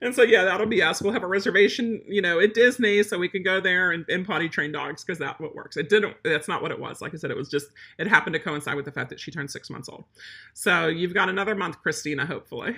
[0.04, 1.02] And so yeah, that'll be us.
[1.02, 4.26] We'll have a reservation, you know, at Disney so we can go there and, and
[4.26, 5.78] potty train dogs because that's what works.
[5.78, 7.02] It didn't that's not what it was.
[7.02, 9.32] Like I said, it was just it happened to coincide with the fact that she
[9.32, 10.06] turned six months old.
[10.54, 12.76] So you've got another month, Christina, hopefully.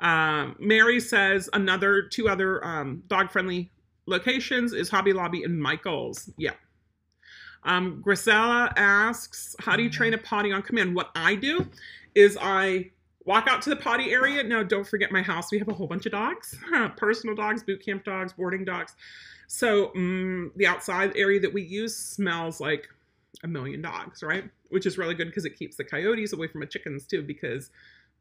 [0.00, 3.70] Um, Mary says another two other um, dog friendly
[4.06, 6.30] locations is Hobby Lobby and Michael's.
[6.36, 6.52] Yeah.
[7.64, 10.94] Um, Grisella asks, how do you train a potty on command?
[10.94, 11.66] What I do
[12.14, 12.90] is I
[13.24, 14.42] walk out to the potty area.
[14.42, 15.50] Now, don't forget my house.
[15.50, 16.56] We have a whole bunch of dogs,
[16.96, 18.94] personal dogs, boot camp dogs, boarding dogs.
[19.46, 22.88] So um, the outside area that we use smells like
[23.42, 24.44] a million dogs, right?
[24.68, 27.70] Which is really good because it keeps the coyotes away from the chickens too, because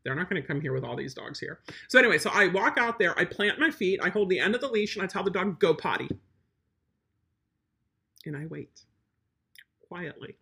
[0.03, 1.59] they're not going to come here with all these dogs here.
[1.87, 4.53] So anyway, so I walk out there, I plant my feet, I hold the end
[4.55, 6.09] of the leash, and I tell the dog, go potty.
[8.25, 8.83] And I wait
[9.87, 10.35] quietly.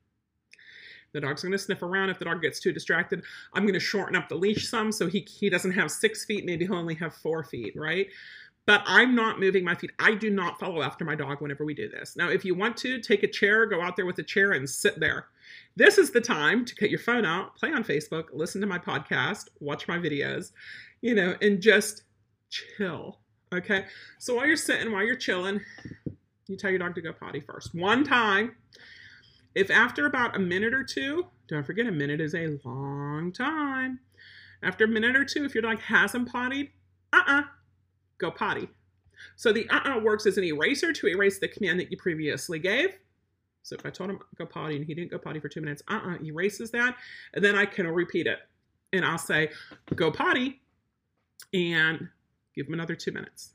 [1.14, 2.10] The dog's going to sniff around.
[2.10, 5.08] If the dog gets too distracted, I'm going to shorten up the leash some so
[5.08, 6.46] he, he doesn't have six feet.
[6.46, 8.08] Maybe he'll only have four feet, right?
[8.66, 9.92] But I'm not moving my feet.
[10.00, 12.16] I do not follow after my dog whenever we do this.
[12.16, 14.70] Now, if you want to, take a chair, go out there with a chair and
[14.70, 15.28] sit there.
[15.76, 18.78] This is the time to get your phone out, play on Facebook, listen to my
[18.78, 20.52] podcast, watch my videos,
[21.02, 22.04] you know, and just
[22.50, 23.20] chill.
[23.52, 23.86] Okay.
[24.20, 25.60] So while you're sitting, while you're chilling,
[26.48, 27.74] you tell your dog to go potty first.
[27.74, 28.56] One time.
[29.56, 34.00] If after about a minute or two, don't forget a minute is a long time.
[34.64, 36.70] After a minute or two, if your dog hasn't pottied,
[37.14, 37.44] uh uh
[38.18, 38.70] go potty.
[39.36, 42.60] So the uh uh works as an eraser to erase the command that you previously
[42.60, 42.98] gave.
[43.64, 45.84] So if I told him go potty and he didn't go potty for two minutes,
[45.88, 46.98] uh-uh, erases that.
[47.34, 48.40] And then I can repeat it.
[48.94, 49.50] And I'll say,
[49.96, 50.62] go potty
[51.54, 52.10] and
[52.56, 53.54] give him another two minutes.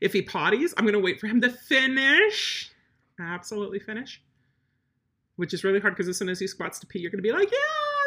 [0.00, 2.70] If he potties, I'm going to wait for him to finish.
[3.20, 4.20] Absolutely finish.
[5.36, 7.28] Which is really hard because as soon as he squats to pee, you're going to
[7.28, 7.58] be like, yeah,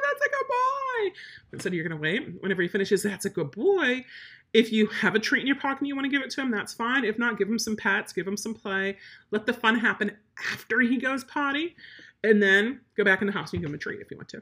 [0.03, 1.15] that's a good boy.
[1.53, 2.41] Instead, you're going to wait.
[2.41, 4.05] Whenever he finishes, that's a good boy.
[4.53, 6.41] If you have a treat in your pocket and you want to give it to
[6.41, 7.03] him, that's fine.
[7.03, 8.97] If not, give him some pets, give him some play.
[9.31, 10.11] Let the fun happen
[10.53, 11.75] after he goes potty.
[12.23, 14.29] And then go back in the house and give him a treat if you want
[14.29, 14.41] to.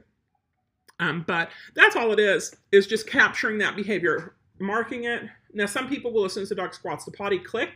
[1.00, 5.24] Um, but that's all it is, is just capturing that behavior, marking it.
[5.52, 7.70] Now, some people will, as soon as the dog squats to potty, click.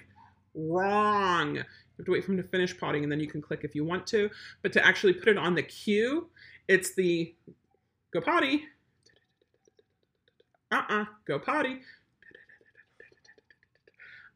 [0.55, 1.63] Wrong.
[1.99, 3.75] You have to wait for him to finish potting and then you can click if
[3.75, 4.31] you want to.
[4.63, 6.29] But to actually put it on the cue,
[6.69, 7.35] it's the
[8.13, 8.67] go potty.
[10.71, 11.81] Uh-uh, go potty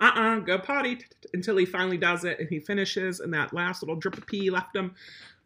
[0.02, 0.98] uh-uh, go potty
[1.32, 4.50] until he finally does it and he finishes and that last little drip of pee
[4.50, 4.94] left him.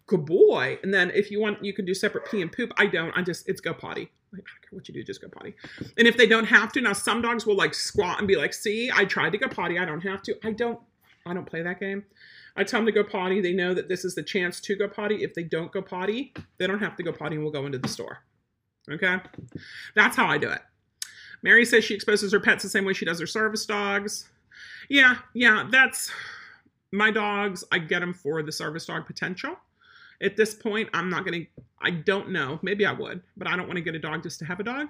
[0.07, 0.79] Good boy.
[0.83, 2.73] And then if you want, you can do separate pee and poop.
[2.79, 3.13] I don't.
[3.17, 4.11] I just, it's go potty.
[4.33, 5.55] I don't care what you do, just go potty.
[5.99, 8.55] And if they don't have to, now some dogs will like squat and be like,
[8.55, 9.79] see, I tried to go potty.
[9.79, 10.37] I don't have to.
[10.43, 10.81] I don't,
[11.27, 12.05] I don't play that game.
[12.57, 13.41] I tell them to go potty.
[13.41, 15.23] They know that this is the chance to go potty.
[15.23, 17.79] If they don't go potty, they don't have to go potty and we'll go into
[17.79, 18.21] the store.
[18.91, 19.19] Okay?
[19.95, 20.63] That's how I do it.
[21.43, 24.29] Mary says she exposes her pets the same way she does her service dogs.
[24.89, 26.11] Yeah, yeah, that's
[26.93, 27.65] my dogs.
[27.73, 29.57] I get them for the service dog potential.
[30.23, 32.59] At this point, I'm not going to, I don't know.
[32.63, 34.65] Maybe I would, but I don't want to get a dog just to have a
[34.65, 34.89] dog.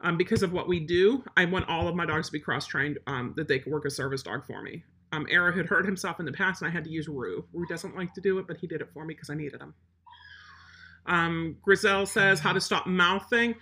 [0.00, 2.66] Um, because of what we do, I want all of my dogs to be cross
[2.66, 4.82] trained um, that they can work a service dog for me.
[5.12, 7.44] Um, Arrow had hurt himself in the past, and I had to use Rue.
[7.52, 9.60] Rue doesn't like to do it, but he did it for me because I needed
[9.60, 9.74] him.
[11.06, 13.54] Um, Griselle says how to stop mouthing.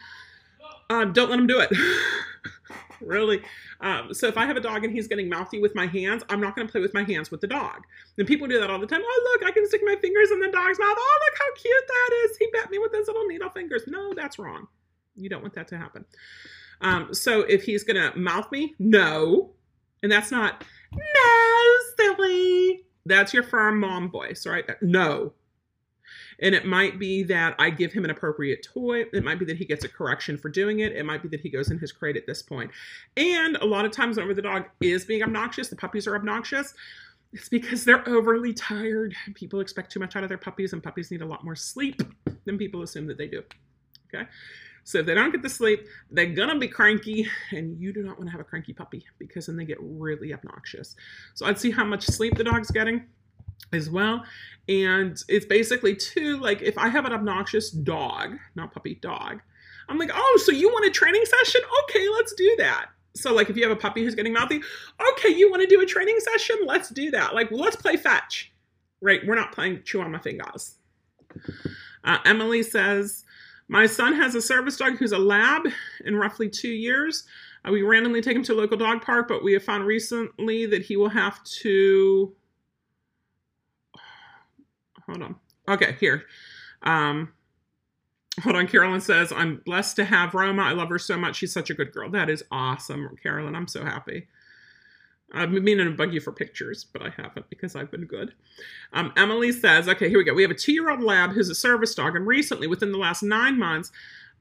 [0.90, 1.70] Um, don't let him do it.
[3.00, 3.42] really.
[3.80, 6.40] Um, so if I have a dog and he's getting mouthy with my hands, I'm
[6.40, 7.82] not going to play with my hands with the dog.
[8.18, 9.02] And people do that all the time.
[9.04, 10.96] Oh, look, I can stick my fingers in the dog's mouth.
[10.96, 12.36] Oh, look how cute that is.
[12.38, 13.82] He bit me with his little needle fingers.
[13.86, 14.66] No, that's wrong.
[15.16, 16.04] You don't want that to happen.
[16.80, 19.52] Um, so if he's going to mouth me, no.
[20.02, 22.84] And that's not, no, silly.
[23.06, 24.64] That's your firm mom voice, right?
[24.82, 25.32] No.
[26.40, 29.04] And it might be that I give him an appropriate toy.
[29.12, 30.92] It might be that he gets a correction for doing it.
[30.92, 32.70] It might be that he goes in his crate at this point.
[33.16, 36.74] And a lot of times, whenever the dog is being obnoxious, the puppies are obnoxious.
[37.32, 39.14] It's because they're overly tired.
[39.34, 42.02] People expect too much out of their puppies, and puppies need a lot more sleep
[42.44, 43.42] than people assume that they do.
[44.06, 44.28] Okay?
[44.84, 48.18] So if they don't get the sleep, they're gonna be cranky, and you do not
[48.18, 50.94] want to have a cranky puppy because then they get really obnoxious.
[51.34, 53.06] So I'd see how much sleep the dog's getting
[53.72, 54.24] as well.
[54.68, 59.40] And it's basically too like if I have an obnoxious dog, not puppy, dog,
[59.88, 61.60] I'm like, oh, so you want a training session?
[61.84, 62.86] Okay, let's do that.
[63.16, 64.60] So, like, if you have a puppy who's getting mouthy,
[65.12, 66.56] okay, you want to do a training session?
[66.64, 67.34] Let's do that.
[67.34, 68.52] Like, let's play fetch.
[69.00, 69.20] Right?
[69.24, 70.76] We're not playing chew on my fingers.
[72.02, 73.24] Uh, Emily says,
[73.74, 75.62] My son has a service dog who's a lab
[76.04, 77.24] in roughly two years.
[77.64, 80.64] Uh, we randomly take him to a local dog park, but we have found recently
[80.66, 82.36] that he will have to.
[85.06, 85.36] Hold on.
[85.68, 86.22] Okay, here.
[86.84, 87.32] Um,
[88.44, 88.68] hold on.
[88.68, 90.62] Carolyn says, I'm blessed to have Roma.
[90.62, 91.34] I love her so much.
[91.34, 92.08] She's such a good girl.
[92.08, 93.56] That is awesome, Carolyn.
[93.56, 94.28] I'm so happy.
[95.34, 98.32] I've been meaning to bug you for pictures, but I haven't because I've been good.
[98.92, 100.34] Um, Emily says, okay, here we go.
[100.34, 102.98] We have a two year old lab who's a service dog, and recently, within the
[102.98, 103.90] last nine months,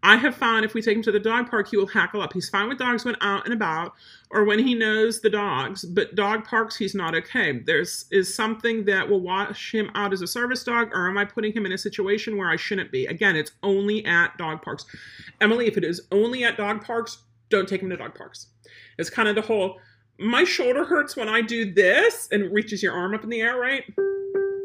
[0.05, 2.33] I have found if we take him to the dog park, he will hackle up.
[2.33, 3.93] He's fine with dogs when out and about
[4.31, 7.59] or when he knows the dogs, but dog parks, he's not okay.
[7.59, 11.23] There's is something that will wash him out as a service dog, or am I
[11.23, 13.05] putting him in a situation where I shouldn't be?
[13.05, 14.85] Again, it's only at dog parks.
[15.39, 17.19] Emily, if it is only at dog parks,
[17.49, 18.47] don't take him to dog parks.
[18.97, 19.79] It's kind of the whole
[20.19, 23.57] my shoulder hurts when I do this and reaches your arm up in the air,
[23.57, 23.83] right?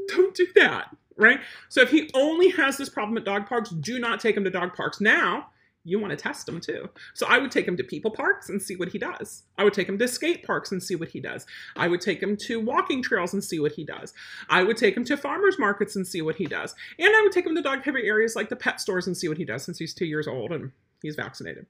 [0.09, 1.41] Don't do that right?
[1.69, 4.51] So if he only has this problem at dog parks, do not take him to
[4.51, 5.01] dog parks.
[5.01, 5.49] Now,
[5.85, 6.89] you want to test him too.
[7.15, 9.45] So I would take him to people parks and see what he does.
[9.57, 11.47] I would take him to skate parks and see what he does.
[11.77, 14.13] I would take him to walking trails and see what he does.
[14.51, 16.75] I would take him to farmers markets and see what he does.
[16.99, 19.29] And I would take him to dog heavy areas like the pet stores and see
[19.29, 21.67] what he does since he's two years old and he's vaccinated.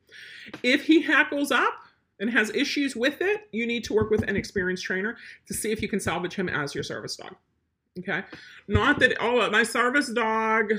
[0.62, 1.74] If he hackles up,
[2.21, 5.16] and has issues with it, you need to work with an experienced trainer
[5.47, 7.35] to see if you can salvage him as your service dog.
[7.99, 8.23] Okay.
[8.66, 10.73] Not that, oh, my service dog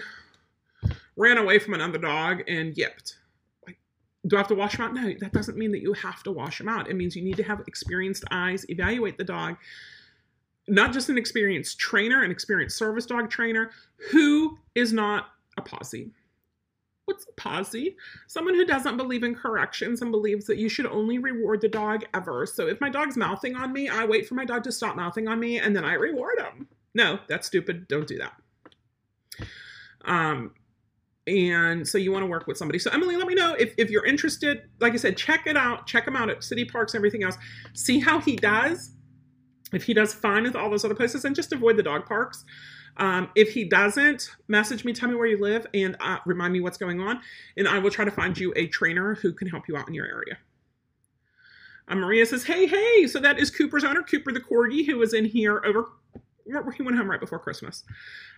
[1.15, 3.15] ran away from another dog and yipped.
[4.27, 4.93] Do I have to wash him out?
[4.93, 6.89] No, that doesn't mean that you have to wash him out.
[6.89, 9.55] It means you need to have experienced eyes, evaluate the dog.
[10.67, 13.71] Not just an experienced trainer, an experienced service dog trainer
[14.11, 15.27] who is not
[15.57, 16.11] a posse.
[17.09, 17.97] What's a posse?
[18.27, 22.05] Someone who doesn't believe in corrections and believes that you should only reward the dog
[22.13, 22.45] ever.
[22.45, 25.27] So if my dog's mouthing on me, I wait for my dog to stop mouthing
[25.27, 26.67] on me and then I reward him.
[26.93, 27.87] No, that's stupid.
[27.87, 29.47] Don't do that.
[30.05, 30.53] Um,
[31.25, 32.77] and so you want to work with somebody.
[32.77, 34.69] So Emily, let me know if, if you're interested.
[34.79, 35.87] Like I said, check it out.
[35.87, 37.39] Check him out at city parks everything else.
[37.73, 38.91] See how he does.
[39.73, 42.45] If he does fine with all those other places, and just avoid the dog parks.
[42.99, 46.59] Um, if he doesn't, message me, tell me where you live, and uh, remind me
[46.59, 47.21] what's going on,
[47.57, 49.93] and I will try to find you a trainer who can help you out in
[49.93, 50.37] your area.
[51.87, 55.13] Uh, Maria says, "Hey, hey!" So that is Cooper's owner, Cooper the corgi, who was
[55.13, 55.87] in here over
[56.75, 57.83] he went home right before Christmas.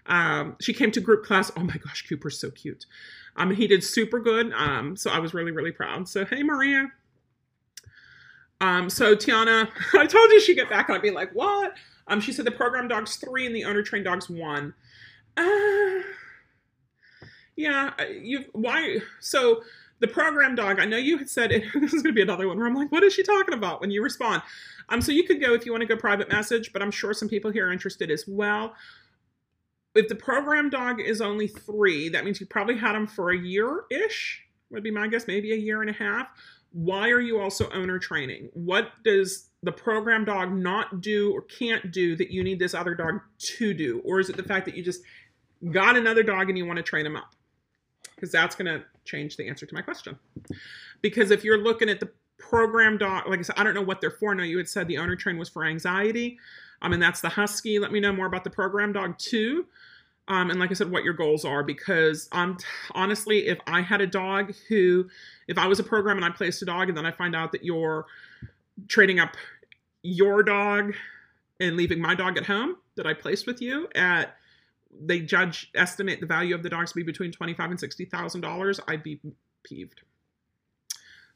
[0.05, 1.51] Um, she came to group class.
[1.55, 2.85] Oh my gosh, Cooper's so cute.
[3.35, 4.51] Um, he did super good.
[4.53, 6.07] Um, so I was really, really proud.
[6.07, 6.91] So hey, Maria.
[8.59, 11.73] Um, so Tiana, I told you she'd get back, and I'd be like, what?
[12.11, 14.73] Um, she said the program dog's three and the owner trained dog's one.
[15.37, 16.01] Uh,
[17.55, 18.99] yeah, you why?
[19.21, 19.63] So
[19.99, 22.49] the program dog, I know you had said it, this is going to be another
[22.49, 24.41] one where I'm like, what is she talking about when you respond?
[24.89, 27.13] Um, so you could go if you want to go private message, but I'm sure
[27.13, 28.75] some people here are interested as well.
[29.95, 33.37] If the program dog is only three, that means you probably had him for a
[33.37, 36.27] year ish, would be my guess, maybe a year and a half.
[36.73, 38.49] Why are you also owner training?
[38.53, 42.95] What does the program dog not do or can't do that you need this other
[42.95, 44.01] dog to do?
[44.03, 45.01] Or is it the fact that you just
[45.71, 47.35] got another dog and you want to train him up?
[48.15, 50.17] Because that's going to change the answer to my question.
[51.01, 54.01] Because if you're looking at the program dog, like I said, I don't know what
[54.01, 54.33] they're for.
[54.33, 56.39] No, you had said the owner train was for anxiety.
[56.81, 57.77] Um, and that's the husky.
[57.77, 59.67] Let me know more about the program dog too.
[60.27, 61.63] Um, and like I said, what your goals are.
[61.63, 62.57] Because um,
[62.91, 65.07] honestly, if I had a dog who,
[65.47, 67.51] if I was a program and I placed a dog and then I find out
[67.51, 68.05] that you're
[68.87, 69.35] trading up
[70.03, 70.93] your dog
[71.59, 74.35] and leaving my dog at home that I placed with you at
[74.99, 78.05] they judge estimate the value of the dogs to be between twenty five and sixty
[78.05, 79.19] thousand dollars, I'd be
[79.63, 80.01] peeved.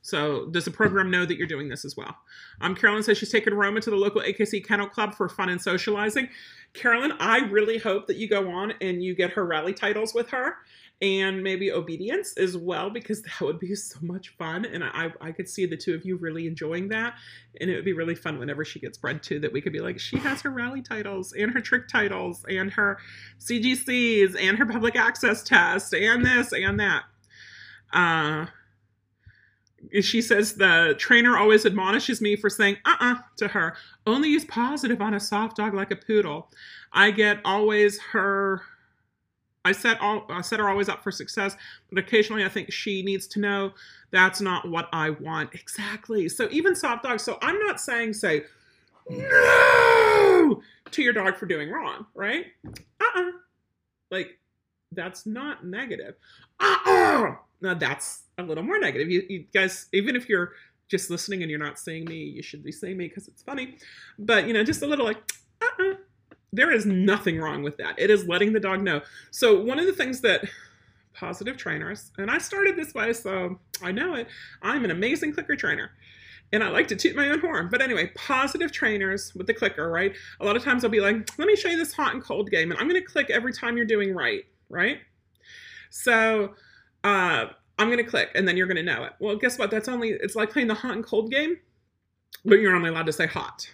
[0.01, 2.15] So does the program know that you're doing this as well?
[2.61, 5.59] Um, Carolyn says she's taken Roma to the local AKC Kennel Club for fun and
[5.59, 6.29] socializing.
[6.73, 10.29] Carolyn, I really hope that you go on and you get her rally titles with
[10.29, 10.57] her
[11.01, 15.31] and maybe obedience as well because that would be so much fun and I, I
[15.31, 17.15] could see the two of you really enjoying that
[17.59, 19.81] and it would be really fun whenever she gets bred too that we could be
[19.81, 22.97] like she has her rally titles and her trick titles and her
[23.39, 27.03] cgcs and her public access test and this and that.
[27.93, 28.45] Uh
[30.01, 33.75] she says the trainer always admonishes me for saying uh-uh to her.
[34.07, 36.49] Only use positive on a soft dog like a poodle.
[36.91, 38.63] I get always her
[39.66, 41.57] I set all I set her always up for success,
[41.89, 43.74] but occasionally I think she needs to know
[44.11, 45.53] that's not what I want.
[45.53, 46.30] Exactly.
[46.30, 47.24] So even soft dogs.
[47.24, 48.43] So I'm not saying say
[49.09, 50.61] no
[50.91, 52.45] to your dog for doing wrong, right?
[52.66, 53.32] Uh-uh.
[54.11, 54.39] Like
[54.91, 56.16] that's not negative.
[56.59, 57.36] Uh-uh.
[57.61, 59.09] Now that's a little more negative.
[59.09, 60.51] You, you guys, even if you're
[60.88, 63.78] just listening and you're not seeing me, you should be seeing me because it's funny.
[64.20, 65.32] But you know, just a little like
[66.55, 67.99] there is nothing wrong with that.
[67.99, 69.01] It is letting the dog know.
[69.31, 70.45] So, one of the things that
[71.13, 74.27] positive trainers, and I started this way, so I know it,
[74.61, 75.91] I'm an amazing clicker trainer.
[76.53, 77.69] And I like to toot my own horn.
[77.71, 80.15] But anyway, positive trainers with the clicker, right?
[80.39, 82.51] A lot of times I'll be like, let me show you this hot and cold
[82.51, 82.71] game.
[82.71, 84.99] And I'm going to click every time you're doing right, right?
[85.89, 86.53] So,
[87.03, 87.47] uh,
[87.77, 89.13] I'm going to click and then you're going to know it.
[89.19, 89.71] Well, guess what?
[89.71, 91.57] That's only, it's like playing the hot and cold game,
[92.45, 93.69] but you're only allowed to say hot.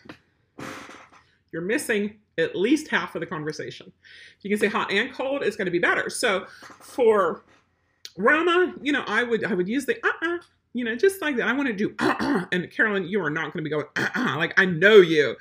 [1.51, 3.91] You're missing at least half of the conversation.
[4.41, 6.09] You can say hot and cold, it's going to be better.
[6.09, 6.45] So
[6.79, 7.43] for
[8.17, 10.39] Roma, you know, I would I would use the uh-uh,
[10.73, 11.47] you know, just like that.
[11.47, 12.45] I want to do uh-uh.
[12.51, 14.37] And Carolyn, you are not going to be going uh-uh.
[14.37, 15.35] Like I know you.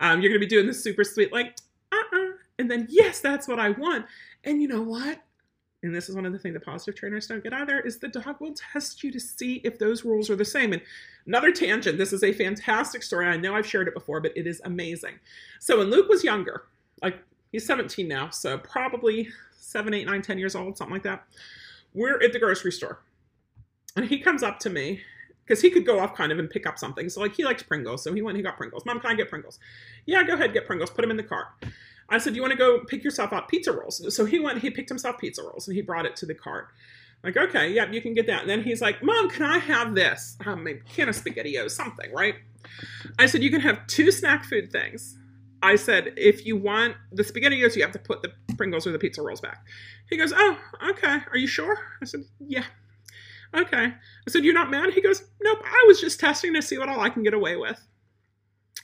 [0.00, 1.58] Um, you're going to be doing this super sweet like
[1.92, 2.32] uh-uh.
[2.58, 4.06] And then yes, that's what I want.
[4.44, 5.22] And you know what?
[5.82, 8.08] And this is one of the things that positive trainers don't get either, is the
[8.08, 10.72] dog will test you to see if those rules are the same.
[10.72, 10.82] And
[11.26, 13.26] another tangent, this is a fantastic story.
[13.26, 15.14] I know I've shared it before, but it is amazing.
[15.60, 16.64] So when Luke was younger,
[17.00, 17.18] like
[17.52, 21.24] he's 17 now, so probably seven, eight, nine, 10 years old, something like that.
[21.94, 23.02] We're at the grocery store.
[23.94, 25.02] And he comes up to me
[25.44, 27.08] because he could go off kind of and pick up something.
[27.08, 28.84] So like he likes Pringles, so he went and he got Pringles.
[28.84, 29.58] Mom, can I get Pringles?
[30.06, 30.90] Yeah, go ahead, get Pringles.
[30.90, 31.46] Put them in the cart.
[32.08, 34.60] I said, "You want to go pick yourself up pizza rolls?" So he went.
[34.60, 36.68] He picked himself pizza rolls and he brought it to the cart.
[37.24, 38.42] Like, okay, yep, you can get that.
[38.42, 40.36] And then he's like, "Mom, can I have this?
[40.46, 42.36] Um, a can of spaghettios, something, right?"
[43.18, 45.18] I said, "You can have two snack food things."
[45.62, 48.98] I said, "If you want the spaghettios, you have to put the Pringles or the
[48.98, 49.64] pizza rolls back."
[50.08, 50.58] He goes, "Oh,
[50.90, 51.18] okay.
[51.30, 52.64] Are you sure?" I said, "Yeah."
[53.54, 53.84] Okay.
[53.86, 54.92] I said, You're not mad?
[54.92, 57.56] He goes, Nope, I was just testing to see what all I can get away
[57.56, 57.82] with.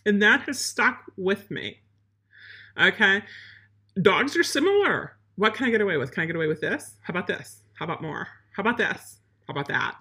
[0.06, 1.80] And that has stuck with me.
[2.80, 3.22] Okay.
[4.00, 5.16] Dogs are similar.
[5.36, 6.12] What can I get away with?
[6.12, 6.96] Can I get away with this?
[7.02, 7.62] How about this?
[7.74, 8.28] How about more?
[8.56, 9.18] How about this?
[9.46, 9.96] How about that?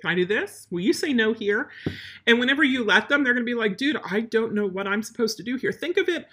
[0.00, 0.66] Can I do this?
[0.70, 1.70] Will you say no here?
[2.26, 4.86] And whenever you let them, they're going to be like, dude, I don't know what
[4.86, 5.72] I'm supposed to do here.
[5.72, 6.26] Think of it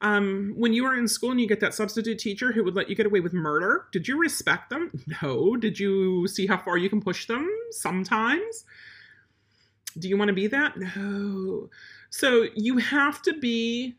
[0.00, 2.90] um, when you were in school and you get that substitute teacher who would let
[2.90, 3.86] you get away with murder.
[3.92, 4.90] Did you respect them?
[5.22, 5.56] No.
[5.56, 7.48] Did you see how far you can push them?
[7.70, 8.64] Sometimes.
[9.98, 10.76] Do you want to be that?
[10.76, 11.70] No.
[12.10, 13.94] So you have to be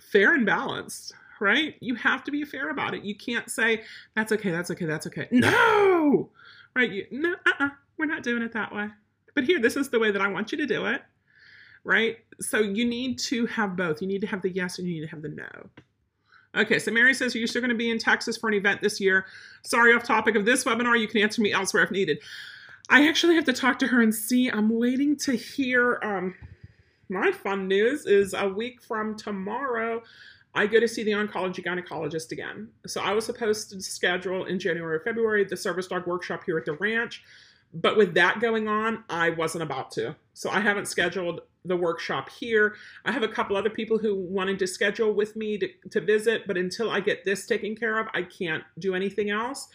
[0.00, 1.74] fair and balanced, right?
[1.80, 3.04] You have to be fair about it.
[3.04, 3.82] You can't say,
[4.14, 5.28] that's okay, that's okay, that's okay.
[5.30, 6.30] No!
[6.74, 6.90] Right?
[6.90, 8.88] You, no, uh-uh, we're not doing it that way.
[9.34, 11.02] But here, this is the way that I want you to do it,
[11.82, 12.18] right?
[12.40, 14.00] So you need to have both.
[14.00, 15.70] You need to have the yes and you need to have the no.
[16.56, 18.80] Okay, so Mary says, Are you still going to be in Texas for an event
[18.80, 19.26] this year?
[19.62, 20.98] Sorry, off topic of this webinar.
[20.98, 22.18] You can answer me elsewhere if needed.
[22.88, 24.48] I actually have to talk to her and see.
[24.48, 25.98] I'm waiting to hear.
[26.02, 26.34] Um,
[27.08, 30.02] my fun news is a week from tomorrow,
[30.54, 32.68] I go to see the oncology gynecologist again.
[32.86, 36.58] So I was supposed to schedule in January or February the service dog workshop here
[36.58, 37.22] at the ranch.
[37.74, 40.14] But with that going on, I wasn't about to.
[40.32, 42.76] So I haven't scheduled the workshop here.
[43.04, 46.46] I have a couple other people who wanted to schedule with me to, to visit,
[46.46, 49.68] but until I get this taken care of, I can't do anything else.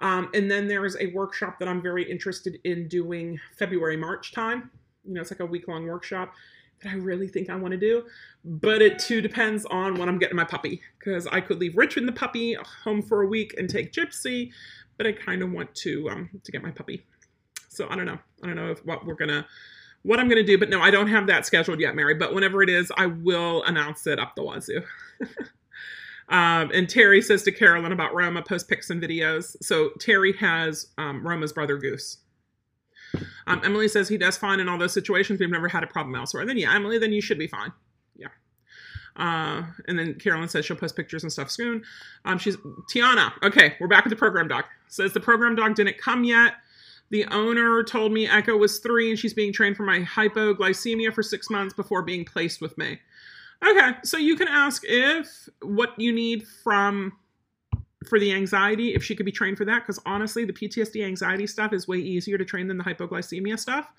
[0.00, 4.32] Um, and then there is a workshop that I'm very interested in doing February, March
[4.32, 4.70] time.
[5.04, 6.34] You know, it's like a week long workshop
[6.82, 8.04] that I really think I want to do.
[8.44, 11.96] But it too depends on when I'm getting my puppy because I could leave Rich
[11.96, 14.52] and the puppy home for a week and take Gypsy,
[14.96, 17.04] but I kind of want to um, to get my puppy.
[17.68, 18.18] So I don't know.
[18.42, 19.46] I don't know if what we're gonna
[20.02, 22.14] what I'm gonna do, but no, I don't have that scheduled yet, Mary.
[22.14, 24.82] But whenever it is, I will announce it up the wazoo.
[26.28, 29.56] um, and Terry says to Carolyn about Roma post pics and videos.
[29.62, 32.18] So Terry has um, Roma's brother Goose.
[33.46, 35.38] Um, Emily says he does fine in all those situations.
[35.38, 36.44] We've never had a problem elsewhere.
[36.44, 37.72] Then yeah, Emily, then you should be fine.
[38.16, 38.28] Yeah.
[39.16, 41.84] Uh, and then Carolyn says she'll post pictures and stuff soon.
[42.24, 42.56] Um, she's
[42.92, 43.32] Tiana.
[43.42, 44.64] Okay, we're back with the program dog.
[44.88, 46.54] Says the program dog didn't come yet.
[47.10, 51.22] The owner told me Echo was three and she's being trained for my hypoglycemia for
[51.22, 52.98] six months before being placed with me.
[53.66, 57.12] Okay, so you can ask if what you need from
[58.08, 61.46] for the anxiety, if she could be trained for that, because honestly, the PTSD anxiety
[61.46, 63.90] stuff is way easier to train than the hypoglycemia stuff.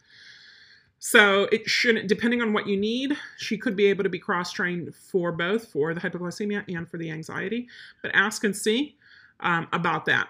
[1.00, 4.52] So it shouldn't, depending on what you need, she could be able to be cross
[4.52, 7.68] trained for both, for the hypoglycemia and for the anxiety.
[8.02, 8.98] But ask and see
[9.40, 10.28] um, about that.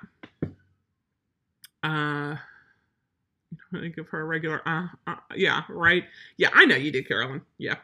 [1.83, 2.35] Uh,
[3.73, 6.03] I give her a regular, uh, uh, yeah, right.
[6.35, 7.41] Yeah, I know you did, Carolyn.
[7.57, 7.75] Yeah.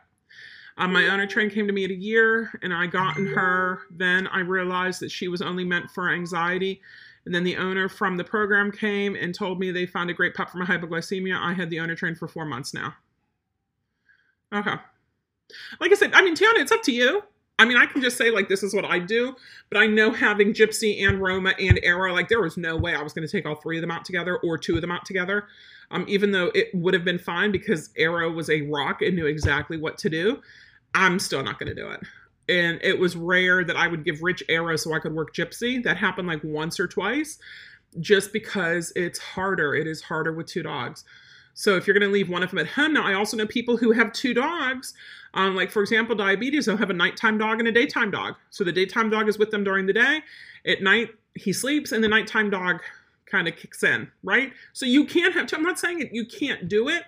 [0.78, 3.82] Um, my owner train came to me at a year, and I gotten her.
[3.92, 6.82] Then I realized that she was only meant for anxiety.
[7.26, 10.34] And then the owner from the program came and told me they found a great
[10.34, 11.40] pup for my hypoglycemia.
[11.40, 12.96] I had the owner train for four months now.
[14.54, 14.76] Okay.
[15.80, 17.24] Like I said, I mean, Tiana, it's up to you.
[17.64, 19.36] I mean, I can just say, like, this is what I do,
[19.70, 23.02] but I know having Gypsy and Roma and Arrow, like, there was no way I
[23.02, 25.06] was going to take all three of them out together or two of them out
[25.06, 25.48] together.
[25.92, 29.28] Um, even though it would have been fine because Arrow was a rock and knew
[29.28, 30.42] exactly what to do,
[30.94, 32.02] I'm still not going to do it
[32.50, 35.82] and it was rare that I would give Rich Arrow so I could work Gypsy.
[35.84, 37.40] That happened like once or twice,
[38.00, 39.76] just because it's harder.
[39.76, 41.06] It is harder with two dogs.
[41.54, 43.46] So if you're going to leave one of them at home, now I also know
[43.46, 44.94] people who have two dogs.
[45.34, 48.36] Um, like for example, diabetes, they'll have a nighttime dog and a daytime dog.
[48.52, 50.22] So the daytime dog is with them during the day.
[50.66, 52.82] At night, he sleeps, and the nighttime dog
[53.26, 54.54] kind of kicks in, right?
[54.74, 55.48] So you can't have.
[55.48, 57.04] Two, I'm not saying you can't do it.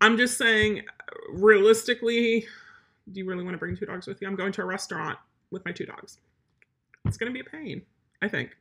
[0.00, 0.82] I'm just saying,
[1.30, 2.46] realistically,
[3.12, 4.28] do you really want to bring two dogs with you?
[4.28, 5.18] I'm going to a restaurant
[5.50, 6.18] with my two dogs.
[7.04, 7.82] It's going to be a pain,
[8.22, 8.56] I think.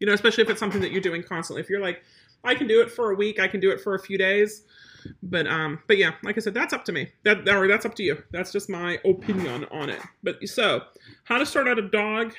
[0.00, 1.60] You know, especially if it's something that you're doing constantly.
[1.60, 2.02] If you're like,
[2.44, 4.62] I can do it for a week, I can do it for a few days.
[5.22, 7.08] But um, but yeah, like I said, that's up to me.
[7.24, 8.22] That or that's up to you.
[8.30, 10.00] That's just my opinion on it.
[10.22, 10.82] But so,
[11.24, 12.34] how to start out a dog?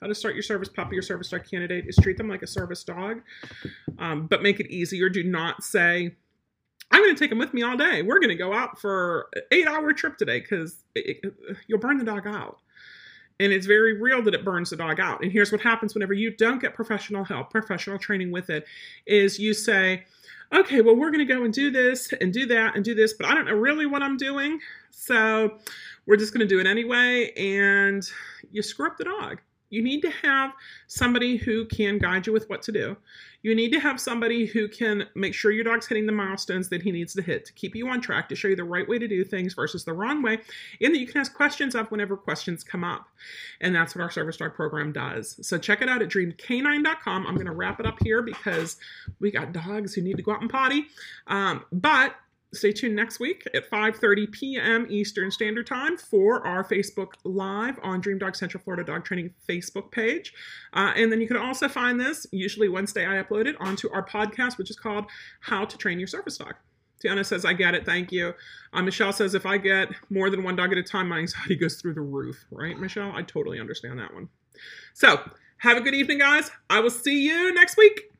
[0.00, 2.46] How to start your service puppy or service dog candidate is treat them like a
[2.46, 3.22] service dog,
[3.98, 5.08] um, but make it easier.
[5.08, 6.14] Do not say,
[6.90, 8.02] I'm going to take them with me all day.
[8.02, 10.84] We're going to go out for an eight hour trip today because
[11.66, 12.58] you'll burn the dog out.
[13.38, 15.22] And it's very real that it burns the dog out.
[15.22, 18.66] And here's what happens whenever you don't get professional help, professional training with it,
[19.06, 20.04] is you say,
[20.52, 23.12] okay, well, we're going to go and do this and do that and do this,
[23.12, 24.60] but I don't know really what I'm doing.
[24.90, 25.58] So
[26.06, 27.32] we're just going to do it anyway.
[27.36, 28.08] And
[28.50, 29.40] you screw up the dog.
[29.70, 30.52] You need to have
[30.86, 32.96] somebody who can guide you with what to do.
[33.46, 36.82] You need to have somebody who can make sure your dog's hitting the milestones that
[36.82, 38.98] he needs to hit to keep you on track, to show you the right way
[38.98, 40.40] to do things versus the wrong way,
[40.80, 43.06] and that you can ask questions of whenever questions come up.
[43.60, 45.38] And that's what our service dog program does.
[45.46, 47.24] So check it out at dreamcanine.com.
[47.24, 48.78] I'm going to wrap it up here because
[49.20, 50.86] we got dogs who need to go out and potty.
[51.28, 52.16] Um, but
[52.56, 54.86] stay tuned next week at 5.30 p.m.
[54.88, 59.90] Eastern Standard Time for our Facebook Live on Dream Dog Central Florida Dog Training Facebook
[59.90, 60.32] page.
[60.72, 64.04] Uh, and then you can also find this, usually Wednesday I upload it, onto our
[64.04, 65.06] podcast, which is called
[65.40, 66.54] How to Train Your Service Dog.
[67.04, 68.34] Tiana says, I get it, thank you.
[68.72, 71.56] Uh, Michelle says, if I get more than one dog at a time, my anxiety
[71.56, 73.12] goes through the roof, right, Michelle?
[73.14, 74.28] I totally understand that one.
[74.94, 75.20] So,
[75.58, 76.50] have a good evening, guys.
[76.68, 78.10] I will see you next week.